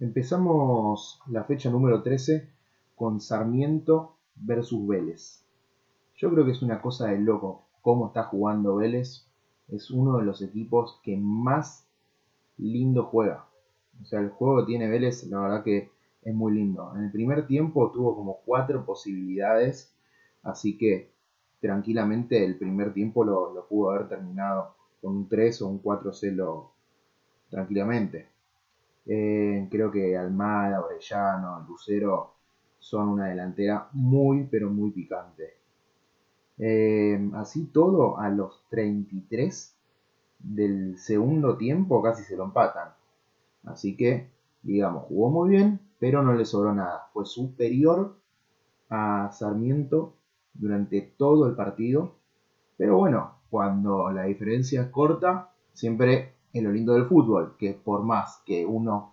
Empezamos 0.00 1.20
la 1.28 1.44
fecha 1.44 1.70
número 1.70 2.02
13 2.02 2.48
con 2.96 3.20
Sarmiento 3.20 4.16
versus 4.34 4.84
Vélez. 4.88 5.44
Yo 6.16 6.30
creo 6.32 6.44
que 6.44 6.50
es 6.50 6.62
una 6.62 6.82
cosa 6.82 7.08
de 7.08 7.20
loco 7.20 7.62
cómo 7.80 8.08
está 8.08 8.24
jugando 8.24 8.74
Vélez. 8.74 9.24
Es 9.68 9.92
uno 9.92 10.18
de 10.18 10.24
los 10.24 10.42
equipos 10.42 10.98
que 11.04 11.16
más 11.16 11.86
lindo 12.58 13.04
juega. 13.04 13.46
O 14.02 14.04
sea, 14.04 14.18
el 14.18 14.30
juego 14.30 14.60
que 14.60 14.66
tiene 14.66 14.88
Vélez, 14.88 15.24
la 15.28 15.40
verdad 15.40 15.62
que 15.62 15.92
es 16.22 16.34
muy 16.34 16.54
lindo. 16.54 16.92
En 16.96 17.04
el 17.04 17.12
primer 17.12 17.46
tiempo 17.46 17.92
tuvo 17.92 18.16
como 18.16 18.40
cuatro 18.44 18.84
posibilidades, 18.84 19.94
así 20.42 20.76
que 20.76 21.12
tranquilamente 21.60 22.44
el 22.44 22.58
primer 22.58 22.92
tiempo 22.92 23.24
lo, 23.24 23.64
pudo 23.68 23.90
haber 23.90 24.08
terminado 24.08 24.74
con 25.00 25.16
un 25.16 25.28
3 25.28 25.62
o 25.62 25.68
un 25.68 25.82
4-0 25.82 26.68
tranquilamente. 27.48 28.33
Eh, 29.06 29.68
creo 29.70 29.90
que 29.90 30.16
Almada, 30.16 30.80
Orellano, 30.80 31.64
Lucero 31.68 32.34
son 32.78 33.08
una 33.08 33.26
delantera 33.28 33.88
muy, 33.92 34.44
pero 34.44 34.70
muy 34.70 34.90
picante. 34.90 35.54
Eh, 36.58 37.30
así 37.34 37.66
todo, 37.66 38.18
a 38.18 38.28
los 38.28 38.64
33 38.70 39.76
del 40.38 40.98
segundo 40.98 41.56
tiempo 41.56 42.02
casi 42.02 42.22
se 42.22 42.36
lo 42.36 42.44
empatan. 42.44 42.90
Así 43.64 43.96
que, 43.96 44.30
digamos, 44.62 45.04
jugó 45.04 45.30
muy 45.30 45.50
bien, 45.50 45.80
pero 45.98 46.22
no 46.22 46.34
le 46.34 46.44
sobró 46.44 46.74
nada. 46.74 47.08
Fue 47.12 47.24
superior 47.24 48.16
a 48.90 49.30
Sarmiento 49.32 50.14
durante 50.52 51.00
todo 51.16 51.48
el 51.48 51.54
partido. 51.54 52.16
Pero 52.76 52.98
bueno, 52.98 53.38
cuando 53.50 54.10
la 54.10 54.24
diferencia 54.24 54.82
es 54.82 54.88
corta, 54.88 55.50
siempre 55.72 56.34
es 56.54 56.62
lo 56.62 56.72
lindo 56.72 56.94
del 56.94 57.06
fútbol, 57.06 57.56
que 57.58 57.74
por 57.74 58.04
más 58.04 58.40
que 58.46 58.64
uno 58.64 59.12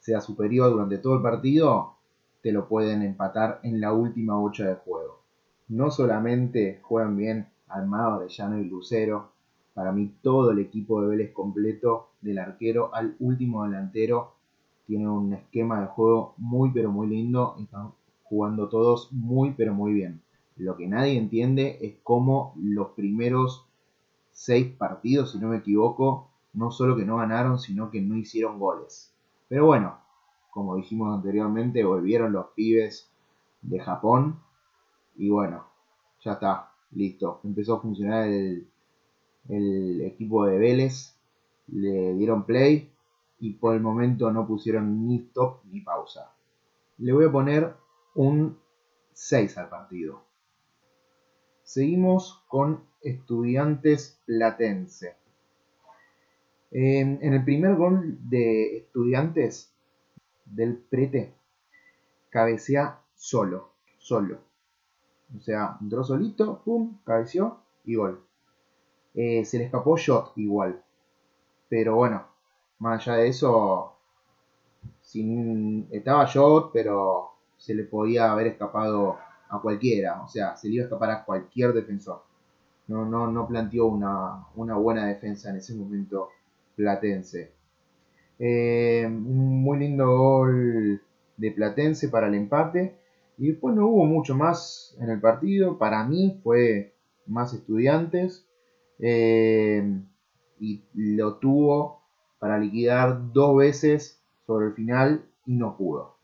sea 0.00 0.20
superior 0.20 0.70
durante 0.70 0.98
todo 0.98 1.14
el 1.14 1.22
partido, 1.22 1.94
te 2.42 2.50
lo 2.50 2.66
pueden 2.68 3.02
empatar 3.02 3.60
en 3.62 3.80
la 3.80 3.92
última 3.92 4.34
bocha 4.34 4.66
de 4.66 4.74
juego. 4.74 5.20
No 5.68 5.90
solamente 5.92 6.80
juegan 6.82 7.16
bien 7.16 7.48
Almada, 7.68 8.16
Arellano 8.16 8.58
y 8.58 8.64
Lucero, 8.64 9.30
para 9.72 9.92
mí 9.92 10.12
todo 10.20 10.50
el 10.50 10.58
equipo 10.58 11.00
de 11.00 11.08
Vélez 11.08 11.32
completo, 11.32 12.08
del 12.20 12.40
arquero 12.40 12.92
al 12.92 13.14
último 13.20 13.62
delantero, 13.64 14.32
tiene 14.86 15.08
un 15.08 15.32
esquema 15.32 15.80
de 15.80 15.86
juego 15.86 16.34
muy 16.38 16.72
pero 16.72 16.90
muy 16.90 17.06
lindo 17.06 17.54
están 17.60 17.92
jugando 18.24 18.68
todos 18.68 19.12
muy 19.12 19.52
pero 19.52 19.72
muy 19.74 19.92
bien. 19.92 20.22
Lo 20.56 20.76
que 20.76 20.88
nadie 20.88 21.16
entiende 21.16 21.78
es 21.80 21.94
cómo 22.02 22.52
los 22.56 22.88
primeros 22.88 23.64
seis 24.32 24.66
partidos, 24.76 25.32
si 25.32 25.38
no 25.38 25.48
me 25.48 25.58
equivoco, 25.58 26.29
no 26.52 26.70
solo 26.70 26.96
que 26.96 27.04
no 27.04 27.18
ganaron, 27.18 27.58
sino 27.58 27.90
que 27.90 28.00
no 28.00 28.16
hicieron 28.16 28.58
goles. 28.58 29.14
Pero 29.48 29.66
bueno, 29.66 29.98
como 30.50 30.76
dijimos 30.76 31.14
anteriormente, 31.14 31.84
volvieron 31.84 32.32
los 32.32 32.46
pibes 32.54 33.10
de 33.62 33.80
Japón 33.80 34.40
y 35.16 35.30
bueno, 35.30 35.64
ya 36.24 36.32
está, 36.32 36.72
listo. 36.92 37.40
Empezó 37.44 37.76
a 37.76 37.80
funcionar 37.80 38.26
el, 38.28 38.68
el 39.48 40.00
equipo 40.02 40.46
de 40.46 40.58
Vélez, 40.58 41.16
le 41.68 42.14
dieron 42.14 42.44
play 42.44 42.92
y 43.38 43.54
por 43.54 43.74
el 43.74 43.80
momento 43.80 44.30
no 44.30 44.46
pusieron 44.46 45.06
ni 45.06 45.16
stop 45.16 45.64
ni 45.64 45.80
pausa. 45.80 46.32
Le 46.98 47.12
voy 47.12 47.26
a 47.26 47.32
poner 47.32 47.74
un 48.14 48.58
6 49.12 49.58
al 49.58 49.68
partido. 49.68 50.22
Seguimos 51.62 52.42
con 52.48 52.84
Estudiantes 53.02 54.20
Platense. 54.26 55.16
En, 56.70 57.18
el 57.22 57.44
primer 57.44 57.74
gol 57.74 58.18
de 58.28 58.78
Estudiantes 58.78 59.72
del 60.44 60.76
Prete, 60.76 61.34
cabecea 62.28 63.00
solo, 63.14 63.70
solo. 63.98 64.38
O 65.36 65.40
sea, 65.40 65.76
entró 65.80 66.04
solito, 66.04 66.62
pum, 66.64 66.98
cabeció 67.04 67.58
y 67.84 67.94
gol. 67.94 68.20
Eh, 69.14 69.44
se 69.44 69.58
le 69.58 69.64
escapó 69.64 69.96
Shot 69.96 70.32
igual. 70.36 70.82
Pero 71.68 71.96
bueno, 71.96 72.24
más 72.78 73.06
allá 73.06 73.18
de 73.18 73.28
eso, 73.28 73.96
estaba 75.90 76.24
Shot, 76.26 76.70
pero 76.72 77.30
se 77.56 77.74
le 77.74 77.84
podía 77.84 78.32
haber 78.32 78.48
escapado 78.48 79.18
a 79.50 79.60
cualquiera, 79.60 80.22
o 80.22 80.28
sea, 80.28 80.56
se 80.56 80.68
le 80.68 80.76
iba 80.76 80.84
a 80.84 80.86
escapar 80.86 81.10
a 81.10 81.24
cualquier 81.24 81.72
defensor. 81.72 82.22
No, 82.88 83.04
no, 83.04 83.30
no 83.30 83.46
planteó 83.46 83.86
una, 83.86 84.46
buena 84.54 85.06
defensa 85.06 85.50
en 85.50 85.56
ese 85.56 85.74
momento 85.74 86.30
Platense. 86.80 87.52
Eh, 88.38 89.04
un 89.06 89.62
muy 89.62 89.78
lindo 89.78 90.06
gol 90.16 91.02
de 91.36 91.50
Platense 91.50 92.08
para 92.08 92.28
el 92.28 92.34
empate. 92.34 92.96
Y 93.36 93.48
después 93.48 93.74
no 93.74 93.86
hubo 93.86 94.06
mucho 94.06 94.34
más 94.34 94.96
en 94.98 95.10
el 95.10 95.20
partido. 95.20 95.78
Para 95.78 96.04
mí 96.04 96.40
fue 96.42 96.94
más 97.26 97.52
estudiantes. 97.52 98.46
Eh, 98.98 100.00
y 100.58 100.84
lo 100.94 101.36
tuvo 101.36 102.02
para 102.38 102.58
liquidar 102.58 103.32
dos 103.32 103.56
veces 103.56 104.22
sobre 104.46 104.68
el 104.68 104.72
final 104.72 105.26
y 105.46 105.56
no 105.56 105.76
pudo. 105.76 106.16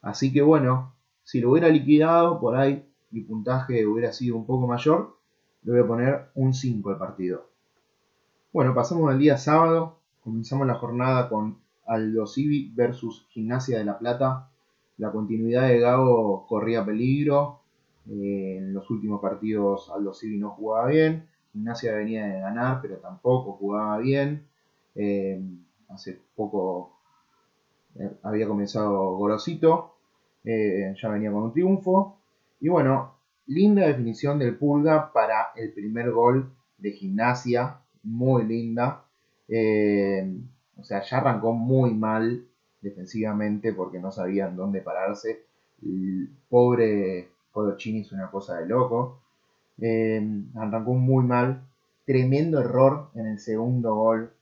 Así 0.00 0.32
que 0.32 0.40
bueno, 0.40 0.94
si 1.22 1.40
lo 1.40 1.50
hubiera 1.50 1.68
liquidado, 1.68 2.40
por 2.40 2.56
ahí 2.56 2.86
mi 3.10 3.20
puntaje 3.22 3.86
hubiera 3.86 4.12
sido 4.12 4.36
un 4.36 4.46
poco 4.46 4.66
mayor. 4.66 5.16
Le 5.62 5.72
voy 5.72 5.80
a 5.80 5.86
poner 5.86 6.28
un 6.34 6.54
5 6.54 6.90
al 6.90 6.98
partido. 6.98 7.55
Bueno, 8.52 8.74
pasamos 8.74 9.10
al 9.10 9.18
día 9.18 9.36
sábado. 9.36 9.98
Comenzamos 10.22 10.66
la 10.66 10.74
jornada 10.74 11.28
con 11.28 11.58
Aldo 11.84 12.26
Civi 12.26 12.72
versus 12.74 13.26
Gimnasia 13.30 13.78
de 13.78 13.84
la 13.84 13.98
Plata. 13.98 14.50
La 14.96 15.12
continuidad 15.12 15.68
de 15.68 15.80
Gago 15.80 16.46
corría 16.46 16.84
peligro. 16.84 17.60
Eh, 18.08 18.58
en 18.58 18.72
los 18.72 18.88
últimos 18.90 19.20
partidos 19.20 19.90
Aldo 19.94 20.14
Civi 20.14 20.38
no 20.38 20.50
jugaba 20.50 20.88
bien. 20.88 21.28
Gimnasia 21.52 21.94
venía 21.94 22.26
de 22.26 22.40
ganar, 22.40 22.80
pero 22.80 22.96
tampoco 22.96 23.52
jugaba 23.52 23.98
bien. 23.98 24.46
Eh, 24.94 25.42
hace 25.88 26.20
poco 26.34 26.98
eh, 27.96 28.16
había 28.22 28.48
comenzado 28.48 29.16
Gorosito 29.16 29.92
ya 30.44 31.08
venía 31.08 31.32
con 31.32 31.42
un 31.42 31.52
triunfo. 31.52 32.20
Y 32.60 32.68
bueno, 32.68 33.16
linda 33.46 33.86
definición 33.86 34.38
del 34.38 34.56
Pulga 34.56 35.12
para 35.12 35.48
el 35.56 35.72
primer 35.72 36.12
gol 36.12 36.54
de 36.78 36.92
gimnasia, 36.92 37.80
muy 38.06 38.44
linda. 38.44 39.04
Eh, 39.48 40.26
o 40.76 40.84
sea, 40.84 41.02
ya 41.02 41.18
arrancó 41.18 41.52
muy 41.52 41.94
mal 41.94 42.46
defensivamente 42.80 43.72
porque 43.72 43.98
no 43.98 44.12
sabían 44.12 44.56
dónde 44.56 44.80
pararse. 44.80 45.44
El 45.82 46.30
pobre 46.48 47.28
Colochini 47.52 48.00
es 48.00 48.12
una 48.12 48.30
cosa 48.30 48.58
de 48.58 48.66
loco. 48.66 49.20
Eh, 49.78 50.22
arrancó 50.54 50.94
muy 50.94 51.24
mal. 51.24 51.62
Tremendo 52.04 52.60
error 52.60 53.10
en 53.14 53.26
el 53.26 53.38
segundo 53.40 53.94
gol. 53.94 54.32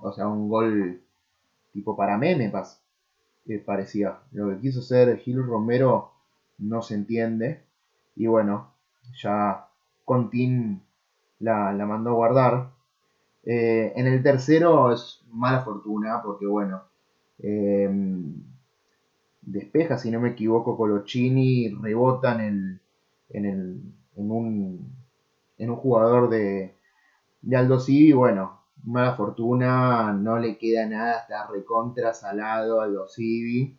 O 0.00 0.12
sea, 0.12 0.28
un 0.28 0.48
gol 0.48 1.00
tipo 1.72 1.96
para 1.96 2.16
meme, 2.16 2.52
parecía. 3.66 4.18
Lo 4.32 4.50
que 4.50 4.58
quiso 4.60 4.80
hacer 4.80 5.18
Gil 5.18 5.44
Romero 5.44 6.12
no 6.58 6.82
se 6.82 6.94
entiende. 6.94 7.64
Y 8.16 8.26
bueno, 8.26 8.72
ya 9.20 9.66
Contín 10.04 10.82
la, 11.40 11.72
la 11.72 11.86
mandó 11.86 12.10
a 12.10 12.14
guardar. 12.14 12.73
Eh, 13.46 13.92
en 13.96 14.06
el 14.06 14.22
tercero 14.22 14.92
es 14.92 15.22
mala 15.30 15.60
fortuna 15.62 16.22
porque 16.22 16.46
bueno, 16.46 16.82
em, 17.38 18.34
despeja 19.42 19.98
si 19.98 20.10
no 20.10 20.20
me 20.20 20.30
equivoco 20.30 20.76
Colochini, 20.76 21.68
rebota 21.80 22.44
en, 22.44 22.80
en, 23.30 23.44
el, 23.44 23.80
en, 24.16 24.30
un, 24.30 24.92
en 25.58 25.70
un 25.70 25.76
jugador 25.76 26.30
de, 26.30 26.74
de 27.42 27.56
Aldo 27.56 27.80
Civi, 27.80 28.12
bueno, 28.12 28.60
mala 28.84 29.14
fortuna, 29.16 30.12
no 30.12 30.38
le 30.38 30.58
queda 30.58 30.86
nada, 30.86 31.20
está 31.20 31.46
recontra 31.48 32.14
salado 32.14 32.80
a 32.80 32.86
los 32.86 33.14
Civi. 33.14 33.76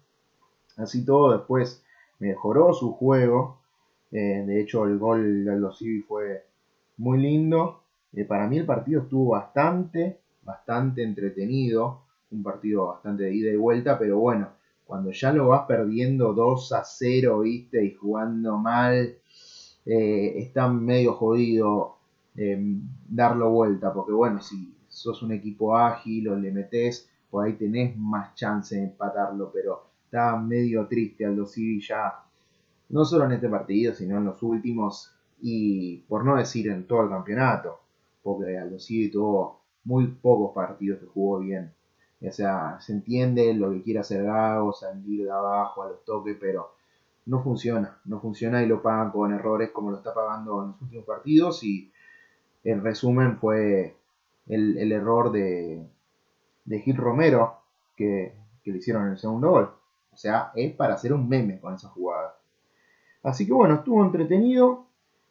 Así 0.78 1.06
todo, 1.06 1.34
después 1.38 1.84
mejoró 2.20 2.74
su 2.74 2.94
juego. 2.94 3.60
Eh, 4.12 4.44
de 4.46 4.62
hecho, 4.62 4.86
el 4.86 4.98
gol 5.00 5.46
de 5.46 5.58
los 5.58 5.80
Civi 5.80 6.02
fue 6.02 6.46
muy 6.98 7.20
lindo. 7.20 7.85
Eh, 8.16 8.26
para 8.26 8.48
mí 8.48 8.58
el 8.58 8.66
partido 8.66 9.02
estuvo 9.02 9.32
bastante, 9.32 10.20
bastante 10.44 11.04
entretenido. 11.04 12.06
Un 12.32 12.42
partido 12.44 12.88
bastante 12.88 13.24
de 13.24 13.36
ida 13.36 13.52
y 13.52 13.56
vuelta, 13.56 14.00
pero 14.00 14.18
bueno, 14.18 14.50
cuando 14.86 15.12
ya 15.12 15.32
lo 15.32 15.50
vas 15.50 15.66
perdiendo 15.68 16.34
2 16.34 16.74
a 16.74 16.84
0, 16.84 17.40
viste, 17.42 17.84
y 17.84 17.94
jugando 17.94 18.58
mal, 18.58 19.18
eh, 19.86 20.34
está 20.38 20.68
medio 20.68 21.14
jodido 21.14 21.94
darlo 23.08 23.50
vuelta, 23.50 23.94
porque 23.94 24.12
bueno, 24.12 24.42
si 24.42 24.76
sos 24.90 25.24
un 25.24 25.32
equipo 25.32 25.78
ágil 25.78 26.28
o 26.28 26.36
le 26.38 26.52
metes, 26.52 27.10
por 27.30 27.46
ahí 27.46 27.54
tenés 27.54 27.96
más 27.98 28.36
chance 28.36 28.76
de 28.76 28.84
empatarlo, 28.84 29.52
pero 29.54 29.88
está 30.06 30.38
medio 30.38 30.86
triste 30.88 31.26
Aldo 31.26 31.46
Civi 31.46 31.82
ya, 31.82 32.14
no 32.90 33.06
solo 33.06 33.26
en 33.26 33.34
este 33.34 33.48
partido, 33.48 33.94
sino 33.94 34.18
en 34.18 34.26
los 34.26 34.42
últimos, 34.44 35.14
y 35.42 35.98
por 36.08 36.26
no 36.26 36.36
decir 36.36 36.70
en 36.70 36.88
todo 36.88 37.04
el 37.04 37.10
campeonato, 37.10 37.85
porque 38.26 38.80
Civi 38.80 39.12
tuvo 39.12 39.62
muy 39.84 40.08
pocos 40.08 40.52
partidos 40.56 41.00
que 41.00 41.06
jugó 41.06 41.42
bien. 41.42 41.72
O 42.28 42.32
sea, 42.32 42.80
se 42.82 42.92
entiende 42.92 43.54
lo 43.54 43.70
que 43.72 43.84
quiere 43.84 44.00
hacer 44.00 44.24
Gago, 44.24 44.74
salir 44.74 45.26
de 45.26 45.32
abajo 45.32 45.84
a 45.84 45.90
los 45.90 46.04
toques, 46.04 46.36
pero 46.42 46.74
no 47.28 47.44
funciona. 47.44 48.00
No 48.06 48.20
funciona 48.20 48.64
y 48.64 48.66
lo 48.66 48.82
pagan 48.82 49.12
con 49.12 49.32
errores 49.32 49.70
como 49.70 49.92
lo 49.92 49.98
está 49.98 50.12
pagando 50.12 50.64
en 50.64 50.70
los 50.70 50.82
últimos 50.82 51.06
partidos. 51.06 51.64
Y 51.64 51.92
el 52.64 52.82
resumen 52.82 53.38
fue 53.38 53.96
el, 54.48 54.92
error 54.92 55.32
de, 55.32 55.88
de 56.66 56.80
Gil 56.80 56.98
Romero 56.98 57.60
que, 57.96 58.34
le 58.64 58.78
hicieron 58.78 59.04
en 59.06 59.12
el 59.12 59.20
segundo 59.20 59.52
gol. 59.52 59.70
O 60.12 60.18
sea, 60.18 60.52
es 60.56 60.74
para 60.74 60.96
hacer 60.96 61.14
un 61.14 61.30
meme 61.30 61.60
con 61.60 61.76
esa 61.76 61.90
jugada. 61.90 62.40
Así 63.22 63.46
que 63.46 63.54
bueno, 63.54 63.76
estuvo 63.76 64.04
entretenido. 64.04 64.88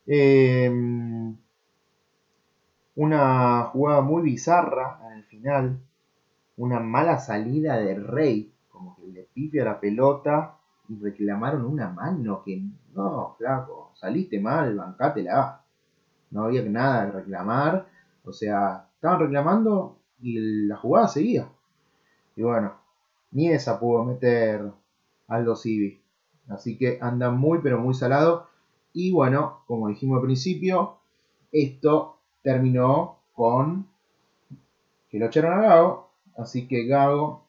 Em, 0.06 1.36
una 2.96 3.64
jugada 3.64 4.00
muy 4.00 4.22
bizarra 4.22 5.00
en 5.06 5.18
el 5.18 5.24
final. 5.24 5.80
Una 6.56 6.80
mala 6.80 7.18
salida 7.18 7.76
de 7.78 7.94
Rey. 7.94 8.52
Como 8.68 8.96
que 8.96 9.06
le 9.06 9.22
pifia 9.34 9.64
la 9.64 9.80
pelota 9.80 10.58
y 10.88 10.98
reclamaron 11.00 11.64
una 11.64 11.88
mano 11.90 12.42
que 12.44 12.62
no, 12.94 13.34
flaco, 13.38 13.92
saliste 13.94 14.40
mal, 14.40 14.76
bancátela. 14.76 15.62
No 16.30 16.44
había 16.44 16.62
nada 16.62 17.06
que 17.06 17.18
reclamar. 17.18 17.86
O 18.24 18.32
sea, 18.32 18.88
estaban 18.94 19.20
reclamando 19.20 19.98
y 20.20 20.66
la 20.66 20.76
jugada 20.76 21.08
seguía. 21.08 21.48
Y 22.36 22.42
bueno, 22.42 22.74
ni 23.30 23.50
esa 23.50 23.78
pudo 23.78 24.04
meter 24.04 24.72
Aldo 25.28 25.56
Civi. 25.56 26.00
Así 26.48 26.76
que 26.76 26.98
anda 27.00 27.30
muy 27.30 27.60
pero 27.62 27.78
muy 27.78 27.94
salado. 27.94 28.48
Y 28.92 29.12
bueno, 29.12 29.62
como 29.66 29.88
dijimos 29.88 30.18
al 30.18 30.24
principio, 30.24 30.98
esto 31.52 32.13
terminó 32.44 33.20
con 33.32 33.88
que 35.08 35.18
lo 35.18 35.26
echaron 35.26 35.54
a 35.54 35.62
Gago. 35.62 36.10
Así 36.36 36.68
que 36.68 36.86
Gago 36.86 37.46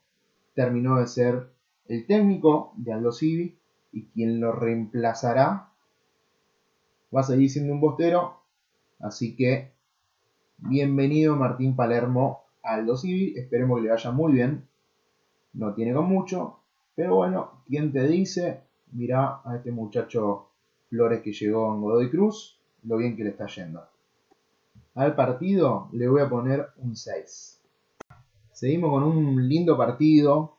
terminó 0.55 0.97
de 0.99 1.07
ser 1.07 1.49
el 1.87 2.07
técnico 2.07 2.73
de 2.77 2.93
Aldo 2.93 3.11
Civi 3.11 3.57
y 3.91 4.05
quien 4.05 4.39
lo 4.39 4.53
reemplazará 4.53 5.69
va 7.13 7.19
a 7.19 7.23
seguir 7.23 7.49
siendo 7.49 7.73
un 7.73 7.81
bostero. 7.81 8.39
Así 8.99 9.35
que 9.35 9.73
bienvenido 10.57 11.35
Martín 11.35 11.75
Palermo 11.75 12.45
a 12.63 12.75
Aldo 12.75 12.97
Civi. 12.97 13.37
Esperemos 13.37 13.77
que 13.77 13.83
le 13.83 13.89
vaya 13.89 14.11
muy 14.11 14.31
bien. 14.31 14.65
No 15.53 15.73
tiene 15.73 15.93
con 15.93 16.07
mucho, 16.07 16.59
pero 16.95 17.15
bueno, 17.15 17.63
¿quién 17.67 17.91
te 17.91 18.07
dice? 18.07 18.61
Mira 18.93 19.41
a 19.43 19.57
este 19.57 19.71
muchacho 19.71 20.47
Flores 20.89 21.21
que 21.21 21.33
llegó 21.33 21.73
en 21.73 21.81
Godoy 21.81 22.09
Cruz, 22.09 22.61
lo 22.83 22.97
bien 22.97 23.17
que 23.17 23.23
le 23.25 23.31
está 23.31 23.47
yendo. 23.47 23.94
Al 24.95 25.13
partido 25.13 25.89
le 25.91 26.07
voy 26.07 26.21
a 26.21 26.29
poner 26.29 26.69
un 26.77 26.95
6. 26.95 27.61
Seguimos 28.53 28.91
con 28.91 29.03
un 29.03 29.47
lindo 29.47 29.77
partido 29.77 30.55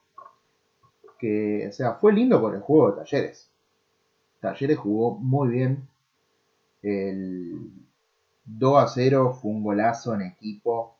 que, 1.18 1.66
o 1.66 1.72
sea, 1.72 1.94
fue 1.94 2.12
lindo 2.12 2.38
por 2.38 2.54
el 2.54 2.60
juego 2.60 2.90
de 2.90 2.96
Talleres. 2.98 3.50
Talleres 4.40 4.76
jugó 4.76 5.16
muy 5.16 5.48
bien. 5.48 5.88
El 6.82 7.72
2 8.44 8.76
a 8.76 8.88
0 8.88 9.38
fue 9.40 9.52
un 9.52 9.62
golazo 9.62 10.14
en 10.14 10.20
equipo 10.20 10.98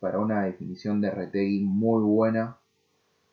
para 0.00 0.18
una 0.18 0.42
definición 0.42 1.00
de 1.00 1.12
Retegui 1.12 1.60
muy 1.60 2.02
buena. 2.02 2.58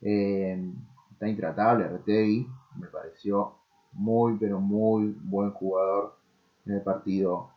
Eh, 0.02 0.64
está 1.12 1.28
intratable 1.28 1.88
Retegui. 1.88 2.48
Me 2.78 2.86
pareció 2.86 3.56
muy, 3.94 4.38
pero 4.38 4.60
muy 4.60 5.18
buen 5.24 5.50
jugador 5.50 6.20
en 6.68 6.74
el 6.74 6.82
partido 6.84 7.53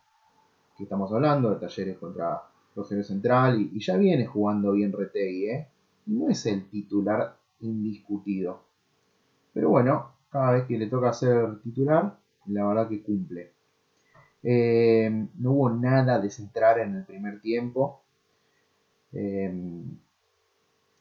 que 0.76 0.84
estamos 0.84 1.12
hablando, 1.12 1.50
de 1.50 1.60
Talleres 1.60 1.98
contra 1.98 2.42
Rosario 2.74 3.02
Central. 3.02 3.60
Y, 3.60 3.80
ya 3.80 3.96
viene 3.96 4.26
jugando 4.26 4.72
bien 4.72 4.92
Retegui, 4.92 5.50
¿eh? 5.50 5.68
No 6.06 6.28
es 6.28 6.44
el 6.46 6.68
titular 6.68 7.36
indiscutido. 7.60 8.62
Pero 9.52 9.70
bueno, 9.70 10.12
cada 10.30 10.52
vez 10.52 10.64
que 10.66 10.78
le 10.78 10.86
toca 10.86 11.12
ser 11.12 11.60
titular, 11.62 12.18
la 12.46 12.66
verdad 12.66 12.88
que 12.88 13.02
cumple. 13.02 13.52
Eh, 14.42 15.10
no 15.38 15.52
hubo 15.52 15.70
nada 15.70 16.20
de 16.20 16.30
centrar 16.30 16.78
en 16.78 16.96
el 16.96 17.04
primer 17.04 17.40
tiempo. 17.40 18.02
Eh, 19.12 19.82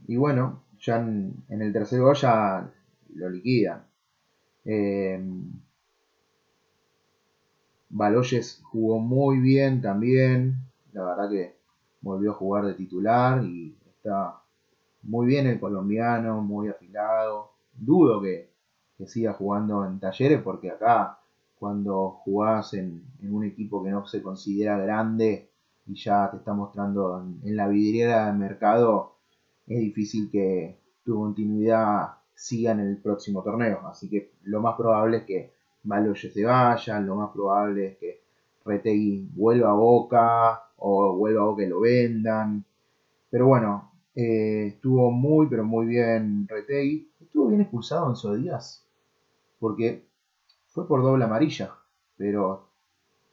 y 0.08 0.16
bueno, 0.16 0.64
ya 0.80 0.98
en, 0.98 1.44
el 1.50 1.74
tercer 1.74 2.00
gol 2.00 2.16
ya 2.16 2.72
lo 3.14 3.30
liquidan. 3.30 3.84
Baloyes 7.96 8.62
jugó 8.64 9.00
muy 9.00 9.40
bien 9.40 9.82
también. 9.82 10.58
La 10.92 11.06
verdad 11.06 11.30
que 11.30 11.56
volvió 12.02 12.32
a 12.32 12.36
jugar 12.36 12.66
de 12.66 12.74
titular 12.74 13.42
y 13.46 13.74
está 13.88 14.42
muy 15.04 15.28
bien 15.28 15.48
el 15.48 15.62
colombiano, 15.62 16.42
muy 16.42 16.68
afilado. 16.68 17.52
Dudo 17.74 18.22
que, 18.22 18.54
siga 19.06 19.34
jugando 19.34 19.86
en 19.86 20.00
talleres 20.00 20.42
porque 20.42 20.72
acá 20.72 21.20
cuando 21.58 22.12
jugás 22.24 22.74
en, 22.74 23.06
un 23.30 23.44
equipo 23.46 23.84
que 23.84 23.92
no 23.92 24.06
se 24.06 24.22
considera 24.22 24.78
grande 24.78 25.50
y 25.86 25.96
ya 25.96 26.30
te 26.32 26.38
está 26.38 26.54
mostrando 26.54 27.22
en, 27.44 27.56
la 27.56 27.68
vidriera 27.70 28.28
del 28.28 28.38
mercado, 28.38 29.16
es 29.68 29.80
difícil 29.80 30.30
que 30.30 30.80
tu 31.04 31.16
continuidad 31.16 32.16
siga 32.34 32.72
en 32.72 32.82
el 32.82 32.98
próximo 32.98 33.42
torneo. 33.42 33.88
Así 33.88 34.10
que 34.10 34.34
lo 34.44 34.60
más 34.60 34.76
probable 34.76 35.18
es 35.18 35.24
que 35.24 35.55
Baloye 35.86 36.32
se 36.32 36.44
vaya, 36.44 37.00
lo 37.00 37.16
más 37.16 37.32
probable 37.32 37.88
es 37.88 37.98
que 37.98 38.22
Retegui 38.66 39.30
vuelva 39.34 39.70
a 39.70 39.74
Boca 39.74 40.64
o 40.78 41.16
vuelva 41.16 41.42
a 41.42 41.46
Boca 41.46 41.64
y 41.64 41.68
lo 41.68 41.80
vendan. 41.80 42.66
Pero 43.30 43.48
bueno, 43.48 43.92
eh, 44.16 44.68
estuvo 44.68 45.12
muy, 45.12 45.48
pero 45.48 45.64
muy 45.64 45.86
bien 45.86 46.48
Retegui. 46.48 47.10
Estuvo 47.22 47.48
bien 47.48 47.62
expulsado 47.62 48.10
en 48.10 48.16
Sodías. 48.16 48.84
Porque 49.60 50.06
fue 50.68 50.88
por 50.88 51.04
doble 51.04 51.26
amarilla. 51.26 51.76
Pero 52.18 52.68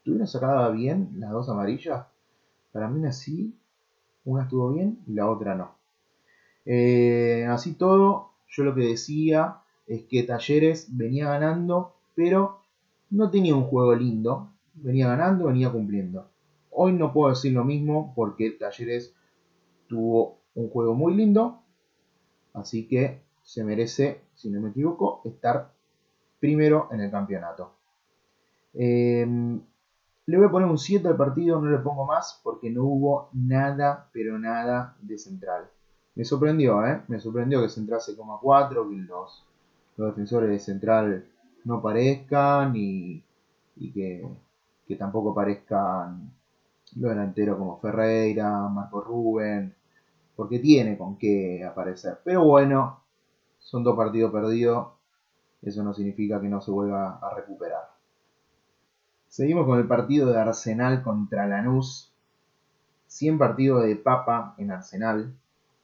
¿tuvieron 0.05 0.27
sacada 0.27 0.71
bien 0.71 1.11
las 1.17 1.31
dos 1.31 1.49
amarillas? 1.49 2.07
Para 2.73 2.89
mí 2.89 3.05
así, 3.07 3.55
una 4.25 4.43
estuvo 4.43 4.71
bien 4.71 4.99
y 5.07 5.15
la 5.15 5.29
otra 5.29 5.55
no. 5.55 5.77
Eh, 6.65 7.47
así 7.49 7.75
todo, 7.75 8.33
yo 8.49 8.65
lo 8.65 8.75
que 8.75 8.83
decía 8.83 9.59
es 9.87 10.05
que 10.05 10.23
Talleres 10.23 10.97
venía 10.97 11.29
ganando, 11.29 11.95
pero 12.15 12.61
no 13.11 13.31
tenía 13.31 13.55
un 13.55 13.65
juego 13.65 13.95
lindo. 13.95 14.53
Venía 14.75 15.09
ganando, 15.09 15.47
venía 15.47 15.71
cumpliendo. 15.71 16.31
Hoy 16.71 16.93
no 16.93 17.13
puedo 17.13 17.31
decir 17.31 17.53
lo 17.53 17.65
mismo 17.65 18.13
porque 18.15 18.51
Talleres 18.53 19.15
tuvo 19.87 20.39
un 20.55 20.71
juego 20.71 20.95
muy 20.95 21.15
lindo. 21.15 21.63
Así 22.55 22.87
que 22.89 23.23
se 23.43 23.65
merece, 23.65 24.23
si 24.35 24.51
no 24.51 24.61
me 24.61 24.71
equivoco, 24.71 25.21
estar 25.25 25.73
primero 26.41 26.89
en 26.91 27.01
el 27.01 27.11
campeonato. 27.11 27.73
Em, 28.75 29.61
le 30.27 30.37
voy 30.37 30.47
a 30.47 30.51
poner 30.51 30.69
un 30.69 30.79
7 30.79 31.07
al 31.09 31.17
partido, 31.17 31.61
no 31.61 31.71
le 31.71 31.79
pongo 31.79 32.07
más 32.07 32.41
porque 32.43 32.71
no 32.71 32.85
hubo 32.85 33.29
nada, 33.33 34.09
pero 34.13 34.39
nada 34.39 34.97
de 35.01 35.19
central. 35.19 35.69
Me 36.15 36.25
sorprendió, 36.25 36.85
¿eh? 36.87 37.03
Me 37.09 37.19
sorprendió 37.19 37.63
que 37.63 37.69
Central 37.69 38.01
se 38.01 38.17
coma 38.17 38.39
4, 38.41 38.89
que 38.89 38.97
los, 38.97 39.45
los 39.97 40.09
defensores 40.09 40.51
de 40.51 40.59
Central 40.59 41.27
no 41.65 41.77
aparezcan 41.77 42.73
y, 42.77 43.23
que, 43.95 44.27
que 44.87 44.97
tampoco 44.97 45.31
aparezcan 45.31 46.33
los 46.97 47.11
delanteros 47.11 47.59
como 47.59 47.79
Ferreira, 47.81 48.69
Marco 48.69 49.01
Rubén, 49.01 49.75
porque 50.37 50.59
tiene 50.59 50.99
con 50.99 51.17
qué 51.17 51.65
aparecer. 51.65 52.21
Pero 52.25 52.45
bueno, 52.45 53.01
son 53.59 53.85
dos 53.85 53.97
partidos 53.97 54.33
perdidos, 54.33 54.89
eso 55.63 55.83
no 55.83 55.95
significa 55.95 56.41
que 56.41 56.49
no 56.49 56.61
se 56.61 56.71
vuelva 56.71 57.19
a 57.19 57.35
recuperar. 57.35 57.91
Seguimos 59.29 59.67
con 59.67 59.79
el 59.79 59.87
partido 59.87 60.31
de 60.31 60.39
Arsenal 60.39 61.03
contra 61.03 61.47
Lanús. 61.47 62.13
100 63.07 63.39
partidos 63.39 63.85
de 63.85 63.97
papa 63.97 64.55
en 64.57 64.71
Arsenal, 64.71 65.35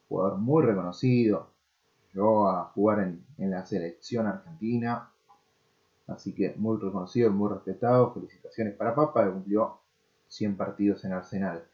jugador 0.09 0.39
muy 0.39 0.65
reconocido, 0.65 1.51
llegó 2.15 2.49
a 2.49 2.65
jugar 2.75 3.01
en, 3.01 3.23
en 3.37 3.51
la 3.51 3.67
selección 3.67 4.27
argentina, 4.27 5.11
así 6.09 6.35
que 6.35 6.55
muy 6.57 6.79
reconocido, 6.79 7.31
muy 7.31 7.51
respetado. 7.51 8.13
Felicitaciones 8.13 8.75
para 8.75 8.95
Papa, 8.95 9.25
que 9.25 9.33
cumplió 9.33 9.79
100 10.29 10.57
partidos 10.57 11.05
en 11.05 11.13
Arsenal. 11.13 11.65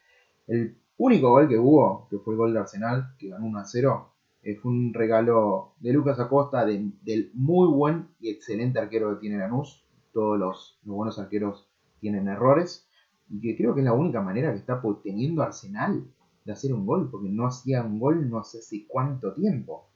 El 0.46 0.76
único 0.98 1.30
gol 1.30 1.48
que 1.48 1.58
hubo, 1.58 2.08
que 2.10 2.18
fue 2.18 2.34
el 2.34 2.38
gol 2.38 2.52
de 2.52 2.60
Arsenal, 2.60 3.14
que 3.18 3.28
ganó 3.28 3.46
1 3.46 3.58
a 3.58 3.64
0, 3.64 4.10
eh, 4.42 4.56
fue 4.56 4.72
un 4.72 4.92
regalo 4.92 5.74
de 5.80 5.92
Lucas 5.92 6.20
Acosta, 6.20 6.66
del 6.66 7.30
muy 7.32 7.68
buen 7.68 8.08
y 8.20 8.30
excelente 8.30 8.78
arquero 8.78 9.14
que 9.14 9.20
tiene 9.20 9.38
Lanús. 9.38 9.84
Todos 10.12 10.38
los, 10.38 10.78
buenos 10.84 11.18
arqueros 11.18 11.66
tienen 12.00 12.28
errores. 12.28 12.86
Y 13.30 13.40
que 13.40 13.56
creo 13.56 13.74
que 13.74 13.80
es 13.80 13.86
la 13.86 13.94
única 13.94 14.20
manera 14.20 14.52
que 14.52 14.58
está 14.58 14.82
teniendo 15.02 15.42
Arsenal 15.42 16.04
de 16.44 16.52
hacer 16.52 16.74
un 16.74 16.84
gol, 16.84 17.10
porque 17.10 17.30
no 17.30 17.46
hacía 17.46 17.82
un 17.82 17.98
gol 17.98 18.28
no 18.28 18.44
sé 18.44 18.60
si 18.60 18.86
cuánto 18.86 19.32
tiempo. 19.32 19.88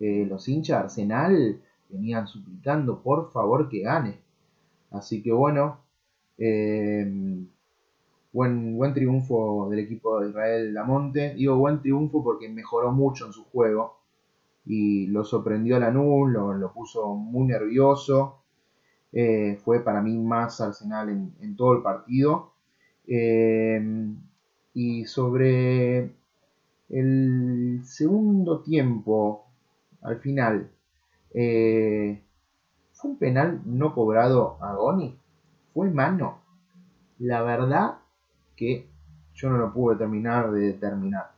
Eh, 0.00 0.26
los 0.28 0.48
hinchas 0.48 0.82
Arsenal 0.82 1.62
venían 1.88 2.26
suplicando 2.26 3.02
por 3.02 3.30
favor 3.32 3.68
que 3.68 3.80
gane. 3.80 4.20
Así 4.90 5.22
que 5.22 5.32
bueno, 5.32 5.80
eh, 6.38 7.04
buen, 8.32 8.76
buen 8.76 8.94
triunfo 8.94 9.68
del 9.70 9.80
equipo 9.80 10.20
de 10.20 10.30
Israel 10.30 10.74
Lamonte. 10.74 11.34
Digo 11.34 11.56
buen 11.56 11.80
triunfo 11.80 12.22
porque 12.22 12.48
mejoró 12.48 12.92
mucho 12.92 13.26
en 13.26 13.32
su 13.32 13.44
juego 13.44 13.98
y 14.66 15.06
lo 15.06 15.24
sorprendió 15.24 15.76
a 15.76 15.80
Lanús, 15.80 16.30
lo, 16.30 16.52
lo 16.54 16.72
puso 16.72 17.14
muy 17.14 17.46
nervioso. 17.46 18.42
Eh, 19.12 19.58
fue 19.64 19.80
para 19.80 20.02
mí 20.02 20.18
más 20.18 20.60
Arsenal 20.60 21.08
en, 21.08 21.56
todo 21.56 21.74
el 21.74 21.82
partido. 21.82 22.52
Eh, 23.06 23.80
y 24.74 25.04
sobre 25.06 26.10
el 26.90 27.80
segundo 27.84 28.60
tiempo, 28.60 29.46
al 30.02 30.18
final, 30.18 30.70
eh, 31.32 32.22
¿fue 32.92 33.10
un 33.10 33.18
penal 33.18 33.60
no 33.64 33.94
cobrado 33.94 34.58
a 34.60 34.74
Goni? 34.74 35.18
¿Fue 35.72 35.90
mano? 35.90 36.40
La 37.18 37.42
verdad 37.42 37.98
que 38.56 38.88
yo 39.34 39.50
no 39.50 39.58
lo 39.58 39.72
pude 39.72 39.96
terminar 39.96 40.50
de 40.50 40.60
determinar. 40.60 41.32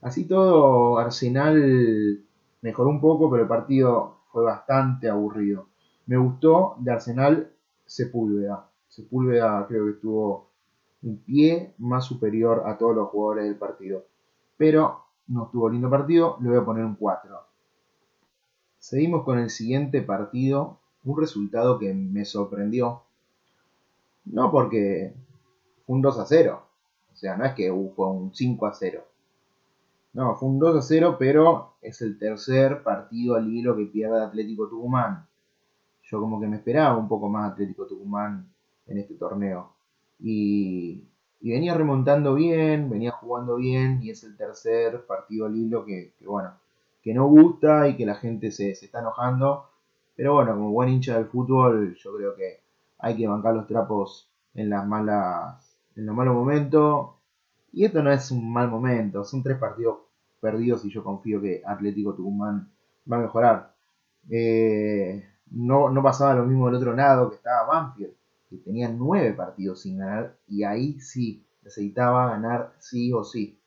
Así 0.00 0.26
todo, 0.26 0.98
Arsenal 0.98 2.24
mejoró 2.62 2.88
un 2.88 3.00
poco, 3.00 3.30
pero 3.30 3.42
el 3.42 3.48
partido 3.48 4.20
fue 4.32 4.44
bastante 4.44 5.08
aburrido. 5.08 5.68
Me 6.06 6.16
gustó 6.16 6.76
de 6.78 6.92
Arsenal 6.92 7.52
Sepúlveda. 7.84 8.68
Sepúlveda 8.88 9.66
creo 9.68 9.84
que 9.84 9.92
estuvo 9.92 10.50
un 11.02 11.18
pie 11.18 11.74
más 11.78 12.04
superior 12.04 12.62
a 12.66 12.78
todos 12.78 12.96
los 12.96 13.08
jugadores 13.08 13.44
del 13.44 13.56
partido. 13.56 14.06
Pero 14.56 15.04
no 15.28 15.44
estuvo 15.44 15.68
lindo 15.68 15.90
partido, 15.90 16.38
le 16.40 16.50
voy 16.50 16.58
a 16.58 16.64
poner 16.64 16.84
un 16.84 16.94
4. 16.96 17.38
Seguimos 18.86 19.24
con 19.24 19.40
el 19.40 19.50
siguiente 19.50 20.00
partido, 20.00 20.78
un 21.02 21.20
resultado 21.20 21.76
que 21.76 21.92
me 21.92 22.24
sorprendió. 22.24 23.02
No 24.26 24.52
porque 24.52 25.12
fue 25.84 25.96
un 25.96 26.02
2 26.02 26.20
a 26.20 26.24
0. 26.24 26.62
O 27.12 27.16
sea, 27.16 27.36
no 27.36 27.44
es 27.46 27.54
que 27.54 27.68
fue 27.96 28.06
un 28.06 28.32
5 28.32 28.64
a 28.64 28.72
0. 28.72 29.04
No, 30.12 30.36
fue 30.36 30.50
un 30.50 30.60
2 30.60 30.76
a 30.76 30.82
0, 30.82 31.16
pero 31.18 31.74
es 31.82 32.00
el 32.00 32.16
tercer 32.16 32.84
partido 32.84 33.34
al 33.34 33.52
hilo 33.52 33.74
que 33.74 33.86
pierde 33.86 34.22
Atlético 34.22 34.68
Tucumán. 34.68 35.26
Yo 36.04 36.20
como 36.20 36.38
que 36.38 36.46
me 36.46 36.58
esperaba 36.58 36.96
un 36.96 37.08
poco 37.08 37.28
más 37.28 37.50
Atlético 37.50 37.88
Tucumán 37.88 38.48
en 38.86 38.98
este 38.98 39.14
torneo. 39.14 39.72
Y, 40.20 41.02
venía 41.40 41.74
remontando 41.74 42.36
bien, 42.36 42.88
venía 42.88 43.10
jugando 43.10 43.56
bien, 43.56 43.98
y 44.00 44.10
es 44.10 44.22
el 44.22 44.36
tercer 44.36 45.04
partido 45.06 45.46
al 45.46 45.56
hilo 45.56 45.84
que, 45.84 46.14
bueno, 46.24 46.52
que 47.06 47.14
no 47.14 47.28
gusta 47.28 47.86
y 47.86 47.96
que 47.96 48.04
la 48.04 48.16
gente 48.16 48.50
se, 48.50 48.74
se 48.74 48.86
está 48.86 48.98
enojando. 48.98 49.70
Pero 50.16 50.34
bueno, 50.34 50.54
como 50.54 50.72
buen 50.72 50.88
hincha 50.88 51.16
del 51.16 51.26
fútbol, 51.26 51.94
yo 51.94 52.16
creo 52.16 52.34
que 52.34 52.62
hay 52.98 53.16
que 53.16 53.28
bancar 53.28 53.54
los 53.54 53.68
trapos 53.68 54.28
en 54.54 54.70
las 54.70 54.84
malas 54.84 55.78
en 55.94 56.04
los 56.04 56.16
malos 56.16 56.34
momentos. 56.34 57.10
Y 57.72 57.84
esto 57.84 58.02
no 58.02 58.10
es 58.10 58.32
un 58.32 58.52
mal 58.52 58.68
momento, 58.68 59.22
son 59.22 59.44
tres 59.44 59.56
partidos 59.56 59.98
perdidos 60.40 60.84
y 60.84 60.90
yo 60.90 61.04
confío 61.04 61.40
que 61.40 61.62
Atlético 61.64 62.12
Tucumán 62.12 62.72
va 63.10 63.18
a 63.18 63.20
mejorar. 63.20 63.74
Eh, 64.28 65.24
no, 65.52 65.88
no 65.88 66.02
pasaba 66.02 66.34
lo 66.34 66.44
mismo 66.44 66.66
del 66.66 66.74
otro 66.74 66.92
lado 66.92 67.30
que 67.30 67.36
estaba 67.36 67.68
Banfield, 67.68 68.14
que 68.50 68.56
tenía 68.56 68.88
nueve 68.88 69.32
partidos 69.32 69.82
sin 69.82 69.98
ganar 69.98 70.36
y 70.48 70.64
ahí 70.64 70.98
sí 70.98 71.46
necesitaba 71.62 72.30
ganar 72.30 72.74
sí 72.80 73.12
o 73.12 73.22
sí. 73.22 73.60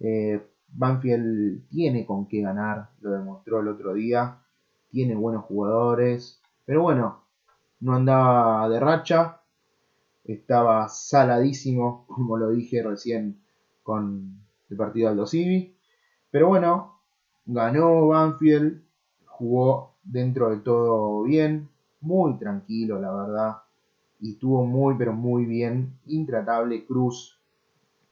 Eh, 0.00 0.44
Banfield 0.72 1.68
tiene 1.68 2.06
con 2.06 2.26
qué 2.26 2.42
ganar, 2.42 2.90
lo 3.00 3.10
demostró 3.10 3.60
el 3.60 3.68
otro 3.68 3.94
día, 3.94 4.38
tiene 4.90 5.14
buenos 5.14 5.44
jugadores, 5.44 6.40
pero 6.64 6.82
bueno, 6.82 7.22
no 7.80 7.94
andaba 7.94 8.68
de 8.68 8.80
racha, 8.80 9.40
estaba 10.24 10.88
saladísimo, 10.88 12.04
como 12.08 12.36
lo 12.36 12.50
dije 12.50 12.82
recién 12.82 13.42
con 13.82 14.38
el 14.70 14.76
partido 14.76 15.08
Aldo 15.08 15.26
Civi. 15.26 15.76
Pero 16.30 16.48
bueno, 16.48 17.00
ganó 17.44 18.08
Banfield, 18.08 18.82
jugó 19.26 19.94
dentro 20.02 20.50
de 20.50 20.58
todo 20.58 21.22
bien, 21.24 21.68
muy 22.00 22.38
tranquilo, 22.38 23.00
la 23.00 23.12
verdad. 23.12 23.56
Y 24.20 24.32
estuvo 24.32 24.64
muy, 24.64 24.94
pero 24.96 25.12
muy 25.12 25.44
bien. 25.44 25.98
Intratable 26.06 26.84
Cruz. 26.86 27.38